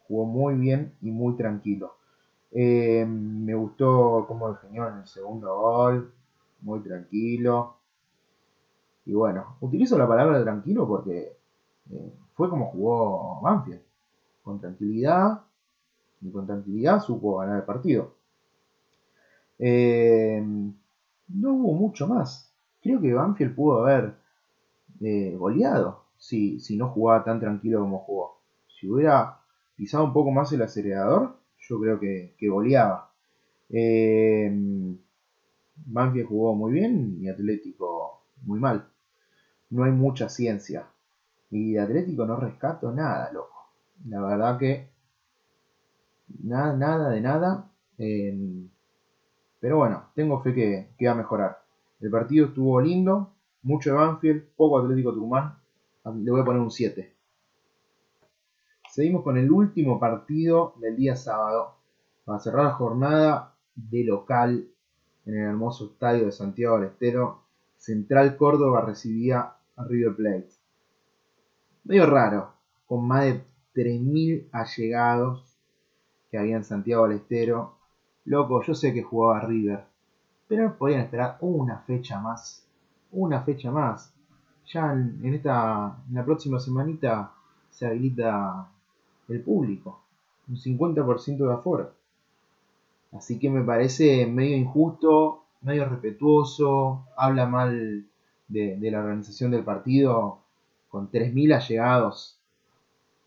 Jugó 0.06 0.24
muy 0.24 0.54
bien 0.56 0.94
y 1.00 1.10
muy 1.10 1.36
tranquilo. 1.36 1.99
Eh, 2.52 3.06
me 3.06 3.54
gustó 3.54 4.24
cómo 4.26 4.52
definió 4.52 4.88
en 4.88 4.98
el 4.98 5.06
segundo 5.06 5.56
gol. 5.56 6.12
Muy 6.62 6.80
tranquilo. 6.80 7.76
Y 9.06 9.14
bueno, 9.14 9.56
utilizo 9.60 9.96
la 9.98 10.06
palabra 10.06 10.42
tranquilo 10.42 10.86
porque 10.86 11.36
eh, 11.90 12.12
fue 12.34 12.50
como 12.50 12.66
jugó 12.66 13.40
Banfield. 13.40 13.80
Con 14.42 14.60
tranquilidad. 14.60 15.42
Y 16.20 16.30
con 16.30 16.46
tranquilidad 16.46 17.00
supo 17.00 17.38
ganar 17.38 17.58
el 17.58 17.64
partido. 17.64 18.14
Eh, 19.58 20.42
no 21.28 21.52
hubo 21.52 21.74
mucho 21.74 22.06
más. 22.06 22.52
Creo 22.82 23.00
que 23.00 23.14
Banfield 23.14 23.54
pudo 23.54 23.82
haber 23.82 24.14
goleado 25.38 26.04
si, 26.18 26.60
si 26.60 26.76
no 26.76 26.88
jugaba 26.88 27.24
tan 27.24 27.40
tranquilo 27.40 27.80
como 27.80 28.00
jugó. 28.00 28.38
Si 28.68 28.88
hubiera 28.90 29.40
pisado 29.76 30.04
un 30.04 30.12
poco 30.12 30.30
más 30.30 30.52
el 30.52 30.62
acelerador, 30.62 31.39
yo 31.70 31.80
creo 31.80 32.00
que, 32.00 32.34
que 32.36 32.48
goleaba. 32.48 33.12
Banfield 35.86 36.26
jugó 36.28 36.54
muy 36.54 36.72
bien 36.72 37.18
y 37.20 37.28
Atlético 37.28 38.22
muy 38.42 38.58
mal. 38.58 38.88
No 39.70 39.84
hay 39.84 39.92
mucha 39.92 40.28
ciencia. 40.28 40.86
Y 41.50 41.74
de 41.74 41.80
Atlético 41.80 42.26
no 42.26 42.36
rescato 42.36 42.92
nada, 42.92 43.30
loco. 43.32 43.70
La 44.08 44.20
verdad 44.20 44.58
que 44.58 44.88
nada, 46.42 46.76
nada 46.76 47.10
de 47.10 47.20
nada. 47.20 47.70
Em, 47.98 48.68
pero 49.60 49.78
bueno, 49.78 50.04
tengo 50.14 50.42
fe 50.42 50.54
que, 50.54 51.06
va 51.06 51.12
a 51.12 51.16
mejorar. 51.16 51.62
El 52.00 52.10
partido 52.10 52.46
estuvo 52.46 52.80
lindo, 52.80 53.32
mucho 53.62 53.90
de 53.90 53.96
Banfield, 53.96 54.44
poco 54.56 54.78
Atlético 54.78 55.12
Tucumán. 55.12 55.54
Le 56.04 56.30
voy 56.30 56.40
a 56.40 56.44
poner 56.44 56.62
un 56.62 56.70
7. 56.70 57.12
Seguimos 58.90 59.22
con 59.22 59.38
el 59.38 59.50
último 59.50 59.98
partido 59.98 60.74
del 60.80 60.96
día 60.96 61.16
sábado. 61.16 61.76
Para 62.24 62.40
cerrar 62.40 62.64
la 62.64 62.72
jornada 62.72 63.54
de 63.74 64.04
local 64.04 64.68
en 65.26 65.34
el 65.34 65.44
hermoso 65.46 65.92
estadio 65.92 66.26
de 66.26 66.32
Santiago 66.32 66.78
del 66.78 66.88
Estero, 66.88 67.42
Central 67.76 68.36
Córdoba 68.36 68.82
recibía 68.82 69.54
a 69.76 69.84
River 69.84 70.16
Plate 70.16 70.60
medio 71.84 72.06
raro, 72.06 72.52
con 72.86 73.06
más 73.06 73.24
de 73.24 73.44
3.000 73.74 74.48
allegados 74.52 75.56
que 76.30 76.38
había 76.38 76.56
en 76.56 76.64
Santiago 76.64 77.08
del 77.08 77.18
Estero. 77.18 77.78
Loco, 78.24 78.62
yo 78.62 78.74
sé 78.74 78.92
que 78.92 79.02
jugaba 79.02 79.40
River, 79.40 79.84
pero 80.46 80.76
podían 80.76 81.00
esperar 81.00 81.38
una 81.40 81.78
fecha 81.78 82.20
más. 82.20 82.66
Una 83.12 83.42
fecha 83.42 83.70
más. 83.70 84.14
Ya 84.66 84.92
en, 84.92 85.34
esta, 85.34 85.96
en 86.08 86.14
la 86.14 86.24
próxima 86.24 86.60
semanita 86.60 87.32
se 87.70 87.86
habilita 87.86 88.68
el 89.30 89.42
público. 89.42 90.02
Un 90.48 90.56
50% 90.56 91.46
de 91.46 91.52
aforo. 91.52 91.92
Así 93.12 93.38
que 93.38 93.50
me 93.50 93.62
parece 93.62 94.26
medio 94.26 94.56
injusto, 94.56 95.44
medio 95.62 95.88
respetuoso, 95.88 97.06
habla 97.16 97.46
mal 97.46 98.04
de 98.48 98.90
la 98.90 98.98
organización 98.98 99.52
del 99.52 99.62
partido 99.62 100.40
con 100.90 101.10
3.000 101.10 101.54
allegados, 101.54 102.36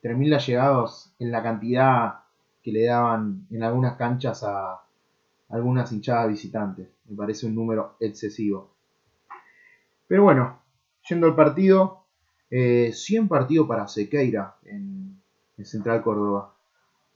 3.000 0.03 0.35
allegados 0.35 1.13
en 1.17 1.31
la 1.31 1.41
cantidad 1.41 2.19
que 2.61 2.71
le 2.71 2.85
daban 2.85 3.47
en 3.49 3.63
algunas 3.63 3.95
canchas 3.95 4.43
a 4.43 4.81
algunas 5.49 5.91
hinchadas 5.91 6.27
visitantes. 6.27 6.89
Me 7.07 7.15
parece 7.15 7.45
un 7.45 7.55
número 7.55 7.95
excesivo. 7.99 8.69
Pero 10.07 10.23
bueno, 10.23 10.59
yendo 11.07 11.27
al 11.27 11.35
partido, 11.35 12.03
100 12.49 12.91
eh, 12.91 13.27
partidos 13.27 13.67
para 13.67 13.87
Sequeira 13.87 14.55
Central 15.61 16.01
Córdoba. 16.01 16.53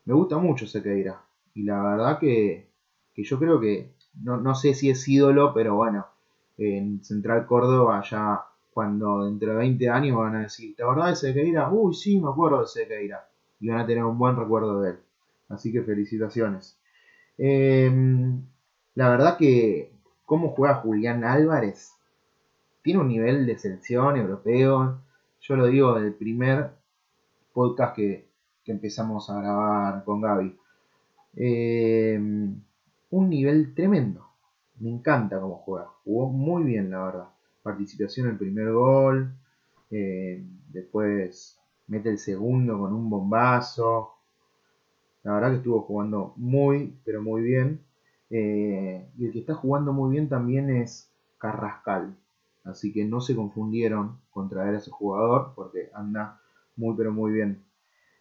Me 0.05 0.13
gusta 0.13 0.37
mucho 0.37 0.67
Sequeira. 0.67 1.21
Y 1.53 1.63
la 1.63 1.81
verdad 1.81 2.19
que, 2.19 2.69
yo 3.15 3.39
creo 3.39 3.59
que, 3.59 3.93
no, 4.21 4.37
no, 4.37 4.55
sé 4.55 4.73
si 4.73 4.89
es 4.89 5.07
ídolo, 5.07 5.53
pero 5.53 5.75
bueno, 5.75 6.05
en 6.57 7.03
Central 7.03 7.45
Córdoba 7.45 8.03
ya 8.09 8.45
cuando 8.71 9.25
dentro 9.25 9.51
de 9.51 9.57
20 9.57 9.89
años 9.89 10.17
van 10.17 10.35
a 10.35 10.41
decir, 10.41 10.75
¿te 10.75 10.83
acordás 10.83 11.21
de 11.21 11.27
Sequeira? 11.27 11.69
Uy, 11.71 11.95
sí, 11.95 12.19
me 12.19 12.29
acuerdo 12.29 12.61
de 12.61 12.67
Sequeira. 12.67 13.27
Y 13.59 13.69
van 13.69 13.79
a 13.79 13.87
tener 13.87 14.03
un 14.03 14.19
buen 14.19 14.35
recuerdo 14.35 14.81
de 14.81 14.91
él. 14.91 14.99
Así 15.49 15.71
que 15.71 15.81
felicitaciones. 15.81 16.77
Em, 17.37 18.43
la 18.93 19.09
verdad 19.09 19.37
que 19.37 19.91
cómo 20.27 20.49
juega 20.49 20.75
Julián 20.75 21.23
Álvarez. 21.23 21.93
Tiene 22.83 22.99
un 22.99 23.07
nivel 23.07 23.45
de 23.47 23.57
selección 23.57 24.17
europeo. 24.17 25.01
Yo 25.41 25.55
lo 25.55 25.67
digo 25.67 25.99
del 25.99 26.13
primer 26.13 26.71
podcast 27.53 27.95
que, 27.95 28.26
empezamos 28.71 29.29
a 29.29 29.41
grabar 29.41 30.03
con 30.03 30.21
Gaby. 30.21 30.57
Em, 31.35 32.61
un 33.11 33.29
nivel 33.29 33.73
tremendo. 33.73 34.27
Me 34.79 34.89
encanta 34.89 35.39
cómo 35.39 35.57
juega. 35.57 35.87
Jugó 36.03 36.29
muy 36.29 36.63
bien, 36.63 36.91
la 36.91 37.03
verdad 37.03 37.27
participación 37.67 38.27
en 38.27 38.31
el 38.33 38.37
primer 38.37 38.71
gol, 38.71 39.33
eh, 39.91 40.41
después 40.71 41.59
mete 41.87 42.09
el 42.09 42.17
segundo 42.17 42.79
con 42.79 42.93
un 42.93 43.09
bombazo. 43.09 44.13
La 45.23 45.33
verdad 45.33 45.49
que 45.51 45.57
estuvo 45.57 45.81
jugando 45.81 46.33
muy, 46.37 46.95
pero 47.03 47.21
muy 47.21 47.41
bien. 47.41 47.81
Eh, 48.29 49.05
y 49.17 49.25
el 49.25 49.33
que 49.33 49.39
está 49.39 49.53
jugando 49.53 49.91
muy 49.91 50.11
bien 50.11 50.29
también 50.29 50.69
es 50.69 51.09
Carrascal. 51.37 52.15
Así 52.63 52.93
que 52.93 53.03
no 53.03 53.19
se 53.19 53.35
confundieron 53.35 54.17
con 54.31 54.49
a 54.57 54.77
ese 54.77 54.91
jugador 54.91 55.51
porque 55.53 55.89
anda 55.93 56.39
muy, 56.77 56.95
pero 56.95 57.11
muy 57.11 57.33
bien. 57.33 57.61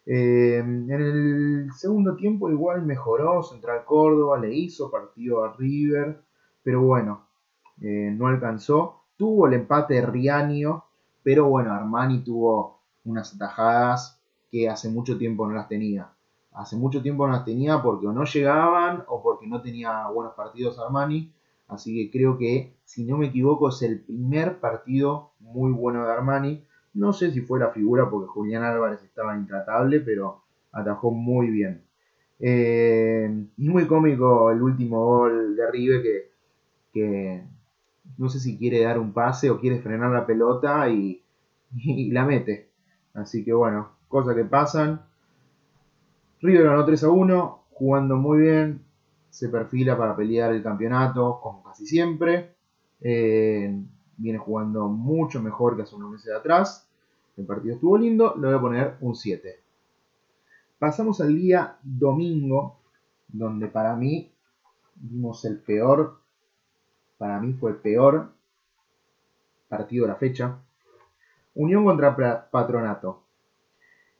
Eh, 0.09 0.59
en 0.59 0.89
el 0.89 1.69
segundo 1.73 2.15
tiempo 2.15 2.49
igual 2.49 2.81
mejoró 2.83 3.43
Central 3.43 3.83
Córdoba, 3.83 4.39
le 4.39 4.55
hizo 4.55 4.89
partido 4.89 5.43
a 5.43 5.53
River, 5.57 6.23
pero 6.63 6.81
bueno, 6.81 7.27
eh, 7.81 8.13
no 8.17 8.27
alcanzó. 8.27 9.01
Tuvo 9.17 9.47
el 9.47 9.53
empate 9.53 9.95
de 9.95 10.05
Rianio, 10.05 10.85
pero 11.23 11.49
bueno, 11.49 11.73
Armani 11.73 12.23
tuvo 12.23 12.79
unas 13.03 13.35
atajadas 13.35 14.21
que 14.49 14.69
hace 14.69 14.89
mucho 14.89 15.17
tiempo 15.17 15.45
no 15.45 15.55
las 15.55 15.67
tenía. 15.67 16.09
Hace 16.53 16.77
mucho 16.77 17.01
tiempo 17.01 17.27
no 17.27 17.33
las 17.33 17.43
tenía 17.43 17.83
porque 17.83 18.07
o 18.07 18.13
no 18.13 18.23
llegaban 18.23 19.03
o 19.09 19.21
porque 19.21 19.45
no 19.45 19.61
tenía 19.61 20.07
buenos 20.07 20.35
partidos 20.35 20.79
Armani. 20.79 21.33
Así 21.67 21.93
que 21.93 22.17
creo 22.17 22.37
que, 22.37 22.77
si 22.85 23.03
no 23.03 23.17
me 23.17 23.27
equivoco, 23.27 23.67
es 23.67 23.81
el 23.81 23.99
primer 23.99 24.61
partido 24.61 25.33
muy 25.39 25.73
bueno 25.73 26.05
de 26.05 26.13
Armani. 26.13 26.66
No 26.97 27.13
sé 27.13 27.31
si 27.31 27.41
fue 27.41 27.59
la 27.59 27.69
figura 27.69 28.09
porque 28.09 28.27
Julián 28.27 28.63
Álvarez 28.63 29.03
estaba 29.03 29.37
intratable, 29.37 29.99
pero 29.99 30.41
atajó 30.71 31.11
muy 31.11 31.51
bien. 31.51 31.83
Eh, 32.39 33.45
y 33.57 33.69
muy 33.69 33.85
cómico 33.85 34.49
el 34.51 34.61
último 34.63 35.05
gol 35.05 35.55
de 35.55 35.71
Rive 35.71 36.01
que, 36.01 36.31
que, 36.91 37.43
no 38.17 38.29
sé 38.29 38.39
si 38.39 38.57
quiere 38.57 38.81
dar 38.81 38.97
un 38.97 39.13
pase 39.13 39.51
o 39.51 39.59
quiere 39.59 39.79
frenar 39.79 40.11
la 40.11 40.25
pelota 40.25 40.89
y, 40.89 41.21
la 42.11 42.25
mete. 42.25 42.69
Así 43.13 43.45
que 43.45 43.53
bueno, 43.53 43.91
cosas 44.07 44.35
que 44.35 44.45
pasan. 44.45 45.01
River 46.41 46.63
ganó 46.63 46.83
3 46.83 47.03
a 47.03 47.09
1, 47.09 47.63
jugando 47.73 48.15
muy 48.15 48.39
bien, 48.39 48.81
se 49.29 49.49
perfila 49.49 49.95
para 49.95 50.15
pelear 50.15 50.51
el 50.51 50.63
campeonato, 50.63 51.39
como 51.43 51.61
casi 51.61 51.85
siempre. 51.85 52.55
Eh, 53.01 53.71
viene 54.17 54.39
jugando 54.39 54.87
mucho 54.87 55.43
mejor 55.43 55.75
que 55.75 55.83
hace 55.83 55.95
unos 55.95 56.11
meses 56.11 56.33
atrás. 56.33 56.86
El 57.37 57.45
partido 57.45 57.75
estuvo 57.75 57.97
lindo, 57.97 58.35
le 58.35 58.47
voy 58.47 58.55
a 58.55 58.61
poner 58.61 58.97
un 59.01 59.15
7. 59.15 59.59
Pasamos 60.79 61.21
al 61.21 61.35
día 61.35 61.77
domingo, 61.83 62.79
donde 63.27 63.67
para 63.67 63.95
mí 63.95 64.31
vimos 64.95 65.45
el 65.45 65.59
peor, 65.59 66.19
para 67.19 67.39
mí 67.39 67.53
fue 67.53 67.71
el 67.71 67.77
peor 67.77 68.31
partido 69.69 70.05
de 70.05 70.11
la 70.11 70.17
fecha. 70.17 70.57
Unión 71.53 71.85
contra 71.85 72.49
Patronato. 72.49 73.23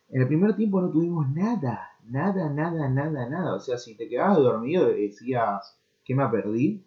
En 0.10 0.22
el 0.22 0.28
primer 0.28 0.56
tiempo 0.56 0.80
no 0.80 0.90
tuvimos 0.90 1.30
nada, 1.32 1.92
nada, 2.06 2.50
nada, 2.50 2.88
nada, 2.88 3.28
nada. 3.28 3.56
O 3.56 3.60
sea, 3.60 3.78
si 3.78 3.96
te 3.96 4.08
quedabas 4.08 4.38
dormido 4.38 4.96
y 4.96 5.08
decías, 5.08 5.76
¿qué 6.04 6.14
me 6.14 6.28
perdí? 6.30 6.86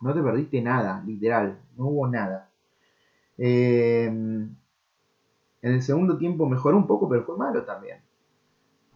No 0.00 0.12
te 0.12 0.22
perdiste 0.22 0.60
nada, 0.60 1.02
literal, 1.06 1.60
no 1.76 1.86
hubo 1.86 2.08
nada. 2.08 2.50
Eh, 3.38 4.48
en 5.62 5.72
el 5.72 5.82
segundo 5.82 6.18
tiempo 6.18 6.46
mejoró 6.46 6.76
un 6.76 6.86
poco, 6.86 7.08
pero 7.08 7.24
fue 7.24 7.36
malo 7.36 7.64
también. 7.64 8.00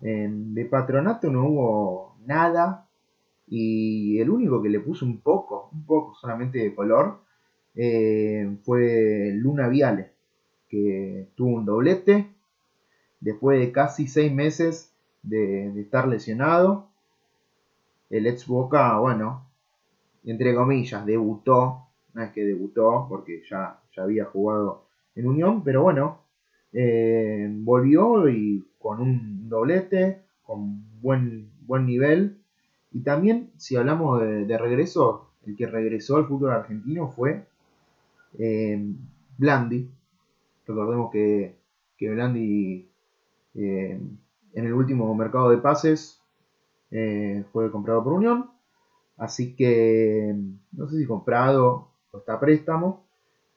de 0.00 0.64
patronato 0.66 1.30
no 1.30 1.46
hubo 1.48 2.16
nada. 2.26 2.88
Y 3.48 4.18
el 4.18 4.28
único 4.30 4.60
que 4.60 4.68
le 4.68 4.80
puso 4.80 5.06
un 5.06 5.20
poco, 5.20 5.70
un 5.72 5.86
poco 5.86 6.14
solamente 6.14 6.58
de 6.58 6.74
color, 6.74 7.20
eh, 7.76 8.56
fue 8.64 9.32
Luna 9.34 9.68
Viale, 9.68 10.10
que 10.68 11.28
tuvo 11.36 11.56
un 11.56 11.64
doblete 11.64 12.28
después 13.20 13.60
de 13.60 13.70
casi 13.70 14.08
seis 14.08 14.32
meses 14.32 14.92
de, 15.22 15.80
estar 15.80 16.08
lesionado. 16.08 16.88
El 18.10 18.26
ex 18.26 18.46
Boca, 18.46 18.98
bueno, 18.98 19.46
entre 20.24 20.54
comillas, 20.54 21.04
debutó, 21.06 21.86
no 22.14 22.22
es 22.22 22.32
que 22.32 22.44
debutó 22.44 23.06
porque 23.08 23.42
ya, 23.48 23.80
ya 23.94 24.02
había 24.02 24.24
jugado 24.24 24.86
en 25.14 25.26
Unión, 25.28 25.62
pero 25.62 25.82
bueno, 25.82 26.25
eh, 26.78 27.48
volvió 27.50 28.28
y 28.28 28.62
con 28.78 29.00
un 29.00 29.48
doblete, 29.48 30.20
con 30.42 31.00
buen, 31.00 31.50
buen 31.62 31.86
nivel. 31.86 32.36
Y 32.92 33.00
también, 33.00 33.50
si 33.56 33.76
hablamos 33.76 34.20
de, 34.20 34.58
regreso, 34.58 35.30
el 35.46 35.56
que 35.56 35.66
regresó 35.66 36.16
al 36.16 36.26
fútbol 36.26 36.50
argentino 36.50 37.08
fue 37.08 37.46
eh, 38.38 38.92
Blandi. 39.38 39.88
Recordemos 40.66 41.10
que, 41.10 41.56
que 41.96 42.10
Blandi 42.10 42.90
eh, 43.54 43.98
en 44.52 44.66
el 44.66 44.72
último 44.74 45.14
mercado 45.14 45.48
de 45.48 45.58
pases 45.58 46.20
fue 47.52 47.70
comprado 47.70 48.04
por 48.04 48.12
Unión. 48.12 48.50
Así 49.16 49.56
que 49.56 50.36
no 50.72 50.88
sé 50.88 50.98
si 50.98 51.06
comprado 51.06 51.88
o 52.12 52.18
está 52.18 52.34
a 52.34 52.40
préstamo. 52.40 53.06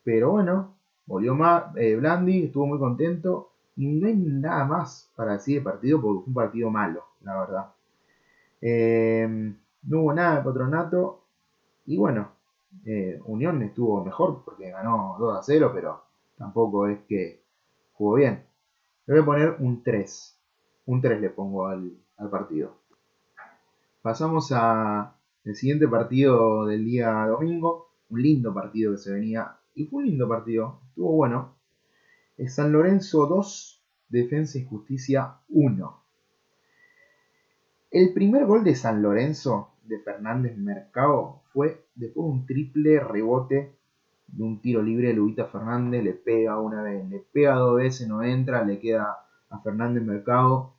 Pero 0.06 0.32
bueno, 0.32 0.79
Volvió 1.10 1.34
más, 1.34 1.76
eh, 1.76 1.96
Blandi, 1.96 2.44
estuvo 2.44 2.68
muy 2.68 2.78
contento. 2.78 3.50
Y 3.76 3.88
no 3.88 4.08
hay 4.08 4.16
nada 4.16 4.64
más 4.66 5.12
para 5.16 5.34
decir 5.34 5.58
de 5.58 5.64
partido 5.64 6.00
porque 6.00 6.20
fue 6.20 6.28
un 6.28 6.34
partido 6.36 6.70
malo, 6.70 7.04
la 7.22 7.40
verdad. 7.40 7.66
Eh, 8.62 9.56
no 9.84 10.02
hubo 10.02 10.14
nada 10.14 10.38
de 10.38 10.44
patronato. 10.44 11.24
Y 11.88 11.98
bueno, 11.98 12.30
eh, 12.86 13.20
Unión 13.26 13.60
estuvo 13.64 14.06
mejor 14.06 14.44
porque 14.46 14.70
ganó 14.70 15.16
2 15.18 15.40
a 15.40 15.42
0, 15.42 15.72
pero 15.74 16.04
tampoco 16.38 16.86
es 16.86 17.00
que 17.08 17.42
jugó 17.94 18.14
bien. 18.14 18.44
Le 19.08 19.16
voy 19.16 19.24
a 19.24 19.26
poner 19.26 19.56
un 19.62 19.82
3. 19.82 20.40
Un 20.86 21.02
3 21.02 21.22
le 21.22 21.32
pongo 21.32 21.66
al, 21.66 21.92
al 22.18 22.30
partido. 22.30 22.76
Pasamos 24.04 24.52
al 24.52 25.12
siguiente 25.56 25.88
partido 25.88 26.68
del 26.68 26.86
día 26.86 27.26
domingo. 27.26 27.90
Un 28.12 28.22
lindo 28.22 28.54
partido 28.54 28.92
que 28.92 29.00
se 29.00 29.12
venía 29.12 29.59
y 29.80 29.86
fue 29.86 30.00
un 30.00 30.10
lindo 30.10 30.28
partido, 30.28 30.82
estuvo 30.90 31.14
bueno. 31.14 31.56
San 32.48 32.72
Lorenzo 32.72 33.28
2, 33.28 33.84
Defensa 34.10 34.58
y 34.58 34.66
Justicia 34.66 35.38
1. 35.48 36.04
El 37.92 38.14
primer 38.14 38.46
gol 38.46 38.66
de 38.66 38.76
San 38.76 39.02
Lorenzo 39.02 39.76
de 39.84 40.00
Fernández 40.00 40.58
Mercado 40.58 41.44
fue 41.54 41.86
después 41.96 42.26
de 42.26 42.30
un 42.30 42.46
triple 42.46 43.00
rebote 43.00 43.76
de 44.28 44.44
un 44.44 44.62
tiro 44.62 44.82
libre 44.82 45.08
de 45.08 45.14
Lubita 45.14 45.46
Fernández, 45.46 46.04
le 46.04 46.14
pega 46.14 46.60
una 46.60 46.84
vez, 46.84 47.10
le 47.10 47.20
pega 47.20 47.56
dos 47.56 47.78
veces, 47.78 48.08
no 48.08 48.22
entra, 48.22 48.64
le 48.66 48.80
queda 48.80 49.18
a 49.50 49.60
Fernández 49.62 50.04
Mercado 50.04 50.76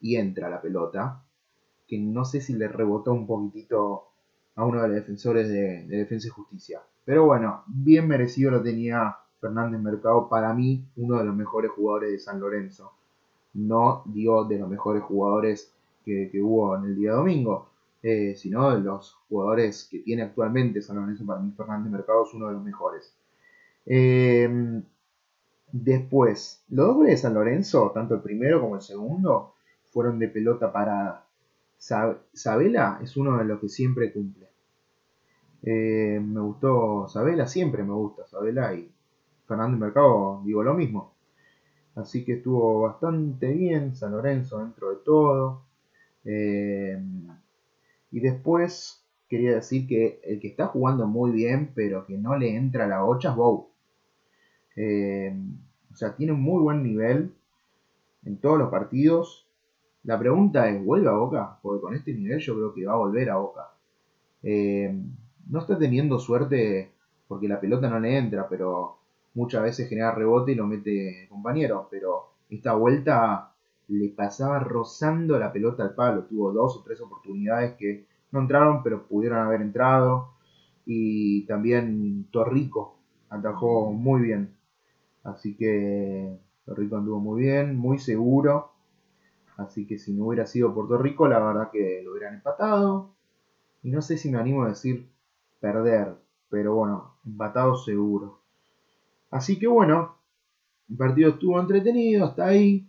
y 0.00 0.16
entra 0.16 0.50
la 0.50 0.60
pelota, 0.60 1.24
que 1.86 1.98
no 1.98 2.24
sé 2.24 2.40
si 2.40 2.54
le 2.54 2.66
rebotó 2.66 3.12
un 3.12 3.26
poquitito 3.26 4.08
a 4.56 4.64
uno 4.64 4.82
de 4.82 4.88
los 4.88 4.96
defensores 4.96 5.48
de, 5.48 5.86
Defensa 5.86 6.26
y 6.26 6.30
Justicia. 6.30 6.80
Pero 7.04 7.26
bueno, 7.26 7.64
bien 7.66 8.06
merecido 8.06 8.50
lo 8.50 8.62
tenía 8.62 9.16
Fernández 9.40 9.80
Mercado, 9.80 10.28
para 10.28 10.52
mí 10.52 10.84
uno 10.96 11.18
de 11.18 11.24
los 11.24 11.34
mejores 11.34 11.70
jugadores 11.70 12.12
de 12.12 12.18
San 12.18 12.40
Lorenzo. 12.40 12.92
No 13.54 14.02
digo 14.06 14.44
de 14.44 14.58
los 14.58 14.68
mejores 14.68 15.02
jugadores 15.02 15.72
que, 16.04 16.30
hubo 16.42 16.76
en 16.76 16.84
el 16.84 16.96
día 16.96 17.12
domingo, 17.12 17.68
eh, 18.02 18.34
sino 18.36 18.70
de 18.74 18.80
los 18.80 19.14
jugadores 19.28 19.88
que 19.90 20.00
tiene 20.00 20.22
actualmente 20.22 20.82
San 20.82 20.96
Lorenzo. 20.96 21.24
Para 21.26 21.40
mí 21.40 21.52
Fernández 21.56 21.90
Mercado 21.90 22.24
es 22.24 22.34
uno 22.34 22.48
de 22.48 22.54
los 22.54 22.62
mejores. 22.62 23.14
Em, 23.86 24.82
después, 25.72 26.64
los 26.68 26.86
dos 26.88 26.96
goles 26.96 27.12
de 27.12 27.16
San 27.16 27.34
Lorenzo, 27.34 27.90
tanto 27.94 28.14
el 28.14 28.20
primero 28.20 28.60
como 28.60 28.76
el 28.76 28.82
segundo, 28.82 29.54
fueron 29.84 30.18
de 30.18 30.28
pelota 30.28 30.72
parada. 30.72 31.26
Sabela 31.78 33.00
es 33.02 33.16
uno 33.16 33.38
de 33.38 33.44
los 33.44 33.58
que 33.60 33.68
siempre 33.68 34.12
cumple. 34.12 34.49
Eh, 35.62 36.20
me 36.22 36.40
gustó 36.40 37.06
Sabela, 37.08 37.46
siempre 37.46 37.82
me 37.82 37.92
gusta 37.92 38.26
Sabela 38.26 38.72
y 38.74 38.90
Fernando 39.46 39.76
Mercado 39.76 40.42
digo 40.44 40.62
lo 40.62 40.74
mismo. 40.74 41.12
Así 41.94 42.24
que 42.24 42.34
estuvo 42.34 42.82
bastante 42.82 43.52
bien 43.52 43.94
San 43.94 44.12
Lorenzo 44.12 44.58
dentro 44.58 44.90
de 44.90 44.96
todo. 45.04 45.62
Eh, 46.24 46.98
y 48.12 48.20
después 48.20 49.04
quería 49.28 49.54
decir 49.54 49.86
que 49.86 50.20
el 50.24 50.40
que 50.40 50.48
está 50.48 50.66
jugando 50.68 51.06
muy 51.06 51.30
bien, 51.30 51.72
pero 51.74 52.06
que 52.06 52.16
no 52.16 52.36
le 52.36 52.56
entra 52.56 52.86
la 52.86 53.02
bocha 53.02 53.30
es 53.30 53.36
Bow. 53.36 53.68
Eh, 54.76 55.34
o 55.92 55.96
sea, 55.96 56.16
tiene 56.16 56.32
un 56.32 56.40
muy 56.40 56.62
buen 56.62 56.82
nivel 56.82 57.34
en 58.24 58.36
todos 58.38 58.58
los 58.58 58.70
partidos. 58.70 59.46
La 60.04 60.18
pregunta 60.18 60.68
es, 60.68 60.82
¿vuelve 60.84 61.08
a 61.08 61.12
Boca? 61.12 61.58
Porque 61.62 61.82
con 61.82 61.94
este 61.94 62.14
nivel 62.14 62.38
yo 62.38 62.54
creo 62.54 62.74
que 62.74 62.86
va 62.86 62.94
a 62.94 62.96
volver 62.96 63.30
a 63.30 63.36
Boca. 63.36 63.70
No 65.48 65.60
está 65.60 65.78
teniendo 65.78 66.18
suerte 66.18 66.92
porque 67.28 67.48
la 67.48 67.60
pelota 67.60 67.88
no 67.88 68.00
le 68.00 68.18
entra, 68.18 68.48
pero 68.48 68.98
muchas 69.34 69.62
veces 69.62 69.88
genera 69.88 70.14
rebote 70.14 70.52
y 70.52 70.56
lo 70.56 70.66
mete 70.66 71.26
compañero. 71.28 71.88
Pero 71.90 72.32
esta 72.48 72.74
vuelta 72.74 73.52
le 73.88 74.08
pasaba 74.08 74.58
rozando 74.58 75.38
la 75.38 75.52
pelota 75.52 75.82
al 75.82 75.94
palo. 75.94 76.24
Tuvo 76.24 76.52
dos 76.52 76.76
o 76.76 76.82
tres 76.82 77.00
oportunidades 77.00 77.74
que 77.74 78.06
no 78.32 78.40
entraron, 78.40 78.82
pero 78.82 79.06
pudieron 79.06 79.38
haber 79.38 79.62
entrado. 79.62 80.34
Y 80.86 81.46
también 81.46 82.26
Torrico 82.30 82.98
atajó 83.28 83.92
muy 83.92 84.22
bien. 84.22 84.56
Así 85.22 85.56
que 85.56 86.38
Puerto 86.64 86.80
Rico 86.80 86.96
anduvo 86.96 87.20
muy 87.20 87.42
bien, 87.42 87.76
muy 87.76 87.98
seguro. 87.98 88.72
Así 89.56 89.86
que 89.86 89.98
si 89.98 90.12
no 90.14 90.26
hubiera 90.26 90.46
sido 90.46 90.74
Puerto 90.74 90.98
Rico, 90.98 91.28
la 91.28 91.38
verdad 91.38 91.70
que 91.70 92.02
lo 92.04 92.12
hubieran 92.12 92.34
empatado. 92.34 93.14
Y 93.82 93.90
no 93.90 94.02
sé 94.02 94.16
si 94.16 94.30
me 94.30 94.38
animo 94.38 94.64
a 94.64 94.68
decir 94.68 95.08
perder, 95.60 96.16
pero 96.48 96.74
bueno, 96.74 97.14
empatado 97.24 97.76
seguro. 97.76 98.40
Así 99.30 99.58
que 99.58 99.68
bueno, 99.68 100.16
el 100.88 100.96
partido 100.96 101.30
estuvo 101.30 101.60
entretenido 101.60 102.24
hasta 102.24 102.46
ahí. 102.46 102.88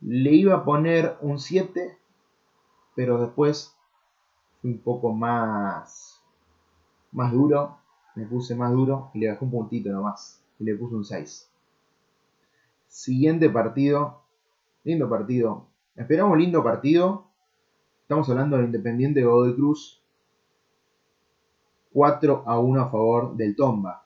Le 0.00 0.32
iba 0.32 0.56
a 0.56 0.64
poner 0.64 1.16
un 1.20 1.38
7, 1.38 1.96
pero 2.96 3.20
después 3.20 3.76
fui 4.60 4.72
un 4.72 4.78
poco 4.78 5.12
más, 5.12 6.20
más 7.12 7.32
duro. 7.32 7.78
Me 8.16 8.26
puse 8.26 8.54
más 8.54 8.72
duro 8.72 9.10
y 9.14 9.20
le 9.20 9.28
bajé 9.30 9.44
un 9.44 9.50
puntito 9.52 9.90
nomás. 9.90 10.42
Y 10.58 10.64
le 10.64 10.74
puse 10.74 10.96
un 10.96 11.04
6. 11.04 11.50
Siguiente 12.88 13.48
partido. 13.48 14.22
Lindo 14.84 15.08
partido. 15.08 15.66
Esperamos 15.94 16.36
lindo 16.36 16.64
partido. 16.64 17.28
Estamos 18.02 18.28
hablando 18.28 18.56
del 18.56 18.66
Independiente 18.66 19.22
Godoy 19.22 19.54
Cruz. 19.54 20.01
4 21.92 22.44
a 22.46 22.58
1 22.58 22.80
a 22.80 22.90
favor 22.90 23.36
del 23.36 23.54
Tomba. 23.56 24.04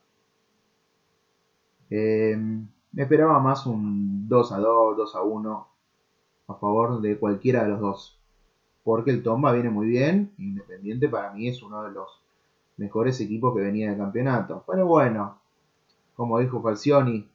Eh, 1.91 2.37
me 2.37 3.03
esperaba 3.03 3.39
más 3.41 3.67
un 3.67 4.29
2 4.29 4.53
a 4.53 4.59
2, 4.59 4.97
2 4.97 5.15
a 5.17 5.23
1 5.23 5.69
a 6.49 6.55
favor 6.55 7.01
de 7.01 7.19
cualquiera 7.19 7.65
de 7.65 7.71
los 7.71 7.81
dos. 7.81 8.19
Porque 8.85 9.11
el 9.11 9.23
Tomba 9.23 9.53
viene 9.53 9.71
muy 9.71 9.87
bien. 9.87 10.33
Independiente 10.39 11.09
para 11.09 11.33
mí 11.33 11.49
es 11.49 11.63
uno 11.63 11.83
de 11.83 11.91
los 11.91 12.23
mejores 12.77 13.21
equipos 13.21 13.55
que 13.55 13.63
venía 13.63 13.91
del 13.91 13.99
campeonato. 13.99 14.65
Pero 14.67 14.87
bueno, 14.87 15.39
como 16.15 16.39
dijo 16.39 16.63
Falcioni, 16.63 17.29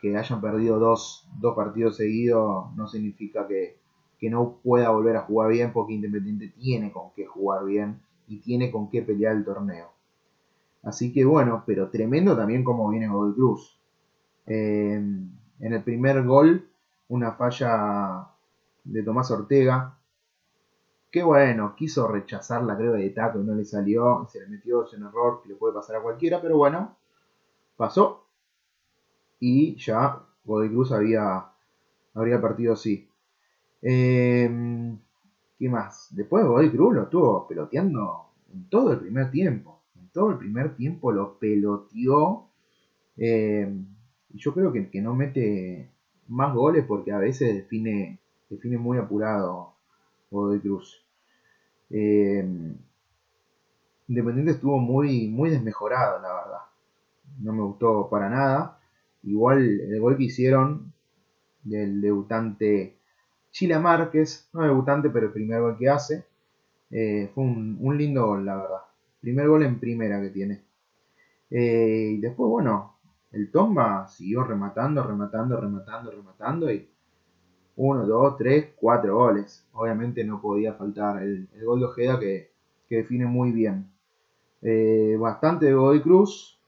que 0.00 0.16
hayan 0.16 0.40
perdido 0.40 0.78
dos, 0.78 1.26
partidos 1.54 1.96
seguidos 1.96 2.74
no 2.76 2.88
significa 2.88 3.46
que, 3.46 3.82
no 4.22 4.56
pueda 4.62 4.88
volver 4.88 5.18
a 5.18 5.22
jugar 5.26 5.50
bien, 5.50 5.70
porque 5.74 5.92
Independiente 5.92 6.48
tiene 6.48 6.90
con 6.90 7.10
qué 7.14 7.26
jugar 7.26 7.66
bien 7.66 8.00
y 8.28 8.38
tiene 8.38 8.70
con 8.70 8.90
qué 8.90 9.02
pelear 9.02 9.36
el 9.36 9.44
torneo. 9.44 9.92
Así 10.82 11.12
que 11.12 11.24
bueno, 11.24 11.62
pero 11.66 11.88
tremendo 11.88 12.36
también 12.36 12.62
como 12.62 12.88
viene 12.90 13.08
Godoy 13.08 13.34
Cruz. 13.34 13.78
Eh, 14.46 14.94
en 14.94 15.72
el 15.72 15.82
primer 15.82 16.22
gol, 16.24 16.68
una 17.08 17.32
falla 17.32 18.28
de 18.84 19.02
Tomás 19.02 19.30
Ortega. 19.30 19.96
Que 21.10 21.22
bueno, 21.22 21.74
quiso 21.76 22.08
rechazarla 22.08 22.76
creo 22.76 22.92
de 22.92 23.08
taco 23.10 23.40
y 23.40 23.44
no 23.44 23.54
le 23.54 23.64
salió. 23.64 24.26
Se 24.30 24.40
le 24.40 24.48
metió, 24.48 24.84
es 24.84 24.92
un 24.94 25.06
error 25.06 25.40
que 25.42 25.48
le 25.50 25.54
puede 25.54 25.74
pasar 25.74 25.96
a 25.96 26.02
cualquiera, 26.02 26.42
pero 26.42 26.56
bueno, 26.56 26.96
pasó 27.76 28.24
y 29.46 29.76
ya 29.76 30.22
Godoy 30.44 30.70
Cruz 30.70 30.90
había, 30.92 31.44
habría 32.14 32.40
partido 32.40 32.72
así. 32.72 33.06
Em, 33.82 34.98
¿Qué 35.64 35.70
más? 35.70 36.08
Después 36.10 36.44
Godoy 36.44 36.70
Cruz 36.70 36.94
lo 36.94 37.02
estuvo 37.04 37.48
peloteando 37.48 38.34
en 38.52 38.68
todo 38.68 38.92
el 38.92 38.98
primer 38.98 39.30
tiempo. 39.30 39.80
En 39.98 40.10
todo 40.10 40.32
el 40.32 40.36
primer 40.36 40.76
tiempo 40.76 41.10
lo 41.10 41.38
peloteó. 41.38 42.50
Y 43.16 43.64
yo 44.34 44.52
creo 44.52 44.70
que, 44.74 45.00
no 45.00 45.14
mete 45.14 45.90
más 46.28 46.54
goles 46.54 46.84
porque 46.86 47.12
a 47.12 47.18
veces 47.18 47.54
define, 47.54 48.20
define 48.50 48.76
muy 48.76 48.98
apurado 48.98 49.72
Godoy 50.30 50.60
Cruz. 50.60 51.02
Em, 51.88 52.76
Independiente 54.08 54.50
estuvo 54.50 54.78
muy, 54.78 55.28
muy 55.28 55.48
desmejorado, 55.48 56.20
la 56.20 56.28
verdad. 56.28 56.62
No 57.38 57.54
me 57.54 57.62
gustó 57.62 58.10
para 58.10 58.28
nada. 58.28 58.80
Igual 59.22 59.80
el 59.80 59.98
gol 59.98 60.18
que 60.18 60.24
hicieron 60.24 60.92
del 61.62 62.02
debutante 62.02 62.93
Chila 63.54 63.78
Márquez, 63.78 64.48
no 64.52 64.62
debutante, 64.62 65.10
pero 65.10 65.26
el 65.26 65.32
primer 65.32 65.60
gol 65.60 65.78
que 65.78 65.88
hace, 65.88 66.26
eh, 66.90 67.30
fue 67.32 67.44
un, 67.44 67.96
lindo 67.96 68.26
gol, 68.26 68.44
la 68.44 68.56
verdad. 68.56 68.80
Primer 69.20 69.46
gol 69.46 69.62
en 69.62 69.78
primera 69.78 70.20
que 70.20 70.30
tiene. 70.30 70.64
Eh, 71.50 72.14
y 72.16 72.20
después, 72.20 72.50
bueno, 72.50 72.96
el 73.30 73.52
Tomba 73.52 74.08
siguió 74.08 74.42
rematando, 74.42 75.04
rematando, 75.04 75.60
rematando, 75.60 76.10
rematando 76.10 76.72
y 76.72 76.88
uno, 77.76 78.04
dos, 78.04 78.36
tres, 78.38 78.72
cuatro 78.74 79.14
goles. 79.18 79.64
Obviamente 79.72 80.24
no 80.24 80.40
podía 80.40 80.74
faltar 80.74 81.22
el, 81.22 81.48
gol 81.64 81.78
de 81.78 81.86
Ojeda 81.86 82.18
que, 82.18 82.50
define 82.90 83.26
muy 83.26 83.52
bien. 83.52 83.88
Eh, 84.62 85.16
bastante 85.16 85.66
de 85.66 85.74
Godoy 85.74 86.02
Cruz, 86.02 86.58